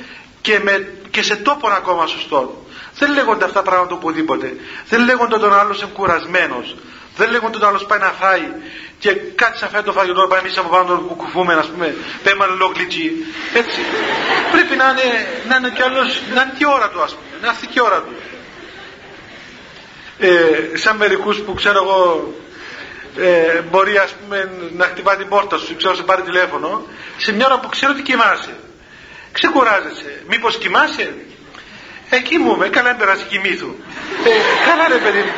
[0.41, 2.65] και, με, και σε τόπο ακόμα σωστό.
[2.97, 4.55] Δεν λέγονται αυτά πράγματα οπουδήποτε.
[4.89, 6.75] Δεν λέγονται τον άλλος κουρασμένος.
[7.15, 8.51] Δεν λέγονται τον άλλος πάει να φάει
[8.99, 12.45] και κάτσε να φάει το φαγητό, πάει εμείς από πάνω τον κουκουφούμε, ας πούμε, πέμα
[12.45, 13.11] λόγκλιτσι.
[13.53, 13.79] Έτσι.
[14.51, 17.47] Πρέπει να είναι, να είναι κι άλλος, να είναι και ώρα του, ας πούμε, να
[17.47, 18.13] έρθει και ώρα του.
[20.24, 22.34] Ε, σαν μερικούς που ξέρω εγώ
[23.17, 26.86] ε, μπορεί ας πούμε να χτυπά την πόρτα σου, ξέρω σε πάρει τηλέφωνο,
[27.17, 28.55] σε μια ώρα που ξέρω ότι κοιμάσαι.
[29.32, 30.24] Ξεκουράζεσαι.
[30.28, 31.13] Μήπως κοιμάσαι;
[32.09, 33.76] Εκεί μου είμαι, καλά έμπερασε κοιμήθου.
[34.26, 34.30] Ε,
[34.69, 35.34] καλά ρε παιδί μου.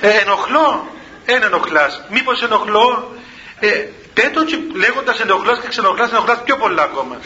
[0.00, 0.92] Ε, ε, ενοχλώ;
[1.24, 2.04] Ένα ενοχλάς.
[2.10, 3.16] Μήπως ενοχλώ;
[3.58, 3.68] Ε,
[4.14, 7.16] πέτω και λέγοντας ενοχλάς και ξενοχλάς, ενοχλάς πιο πολλά ακόμα.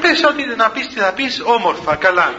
[0.00, 2.34] Πες ότι να πεις τι θα πεις όμορφα, καλά.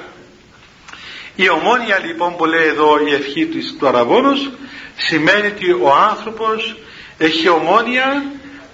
[1.43, 4.51] Η ομόνια λοιπόν που λέει εδώ η ευχή της του Αραβόνος
[4.95, 6.75] σημαίνει ότι ο άνθρωπος
[7.17, 8.23] έχει ομόνια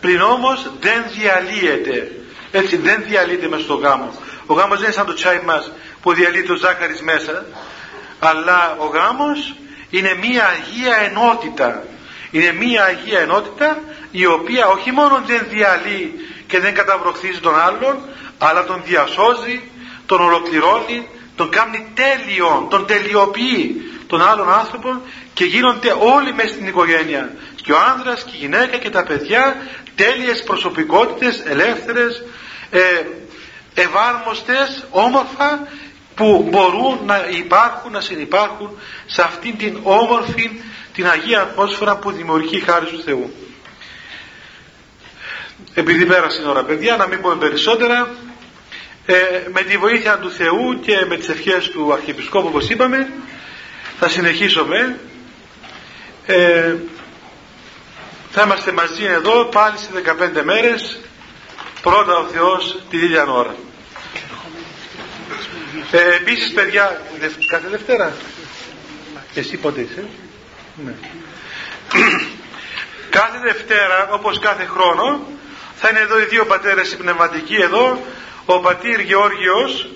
[0.02, 2.12] πριν όμως δεν διαλύεται.
[2.52, 4.14] Έτσι δεν διαλύεται μέσα στο γάμο.
[4.46, 7.46] Ο γάμος δεν είναι σαν το τσάι μας που διαλύει το ζάχαρης μέσα
[8.20, 9.56] αλλά ο γάμος
[9.90, 11.84] είναι μία Αγία Ενότητα.
[12.32, 16.14] Είναι μία Αγία Ενότητα η οποία όχι μόνο δεν διαλύει
[16.48, 18.00] και δεν καταβροχθίζει τον άλλον
[18.38, 19.62] αλλά τον διασώζει,
[20.06, 25.02] τον ολοκληρώνει τον κάνει τέλειο, τον τελειοποιεί τον άλλον άνθρωπο
[25.34, 27.34] και γίνονται όλοι μέσα στην οικογένεια
[27.64, 29.56] και ο άνδρας και η γυναίκα και τα παιδιά
[29.96, 32.24] τέλειες προσωπικότητες ελεύθερες
[32.70, 32.80] ε,
[33.74, 35.68] ευάρμοστες όμορφα
[36.16, 38.70] που μπορούν να υπάρχουν, να συνεπάρχουν
[39.06, 40.62] σε αυτήν την όμορφη
[40.94, 43.34] την Αγία Ατμόσφαιρα που δημιουργεί χάρη του Θεού.
[45.74, 48.08] Επειδή πέρασε η ώρα παιδιά να μην πούμε περισσότερα
[49.06, 49.16] ε,
[49.54, 53.10] με τη βοήθεια του Θεού και με τις ευχές του Αρχιεπισκόπου όπως είπαμε
[54.00, 55.00] θα συνεχίσουμε.
[56.26, 56.76] Ε,
[58.32, 59.90] θα είμαστε μαζί εδώ πάλι σε
[60.40, 61.00] 15 μέρες.
[61.82, 63.56] Πρώτα ο Θεός τη ίδια ώρα.
[65.92, 67.02] Ε, επίσης παιδιά
[67.50, 68.14] κάθε Δευτέρα.
[69.34, 70.04] Εσύ πότε είσαι;
[70.86, 70.94] Ναι.
[73.18, 75.28] κάθε Δευτέρα όπως κάθε χρόνο
[75.76, 78.06] θα είναι εδώ οι δύο πατέρες οι πνευματικοί εδώ
[78.46, 79.90] ο πατήρ Γεώργιος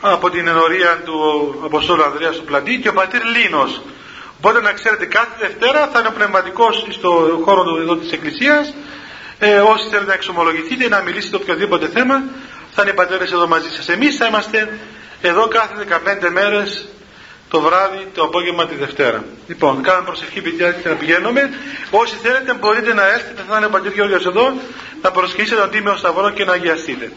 [0.00, 1.18] από την ενορία του
[1.64, 3.82] Αποστόλου Ανδρέας του Πλατή και ο πατήρ Λίνος.
[4.38, 8.74] Οπότε να ξέρετε κάθε Δευτέρα θα είναι ο πνευματικός στο χώρο του, εδώ της Εκκλησίας
[9.38, 12.22] ε, όσοι θέλετε να εξομολογηθείτε ή να μιλήσετε οποιοδήποτε θέμα
[12.74, 13.88] θα είναι οι πατέρες εδώ μαζί σας.
[13.88, 14.78] Εμείς θα είμαστε
[15.20, 15.86] εδώ κάθε
[16.26, 16.88] 15 μέρες
[17.48, 19.24] το βράδυ, το απόγευμα τη Δευτέρα.
[19.46, 21.50] Λοιπόν, κάνουμε προσευχή παιδιά και να πηγαίνουμε.
[21.90, 24.52] Όσοι θέλετε μπορείτε να έρθετε, θα είναι ο πατήρ Γεώργιος εδώ,
[25.02, 27.12] να προσχίσετε τον Τίμιο Σταυρό και να αγιαστείτε.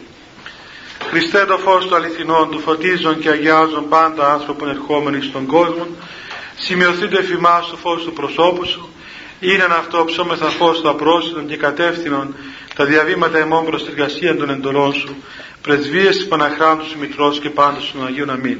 [1.10, 5.86] Χριστέ το φως του αληθινών, του φωτίζουν και αγιάζουν πάντα άνθρωπον ερχόμενοι στον κόσμο.
[6.56, 8.88] Σημειωθεί το εφημάς το φως του προσώπου σου.
[9.40, 12.34] Είναι αυτό ψώμεθα φως του απρόσιτων και κατεύθυνον
[12.74, 15.16] τα διαβήματα εμών προς την εργασία των εντολών σου.
[15.62, 18.58] Πρεσβείες της Παναχράντου σου Μητρός και πάντως των Αγίων Αμήν.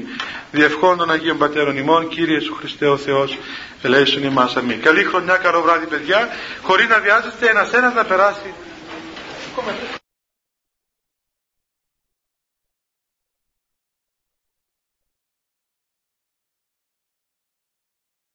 [0.51, 3.37] Διευχών των Αγίων Πατέρων ημών, Κύριε σου Χριστέ ο Θεός,
[3.81, 4.81] ελέησον ημάς Αμήν.
[4.81, 6.29] Καλή χρονιά, καλό βράδυ παιδιά,
[6.61, 8.53] χωρίς να βιάζεστε ένας ένας να περάσει.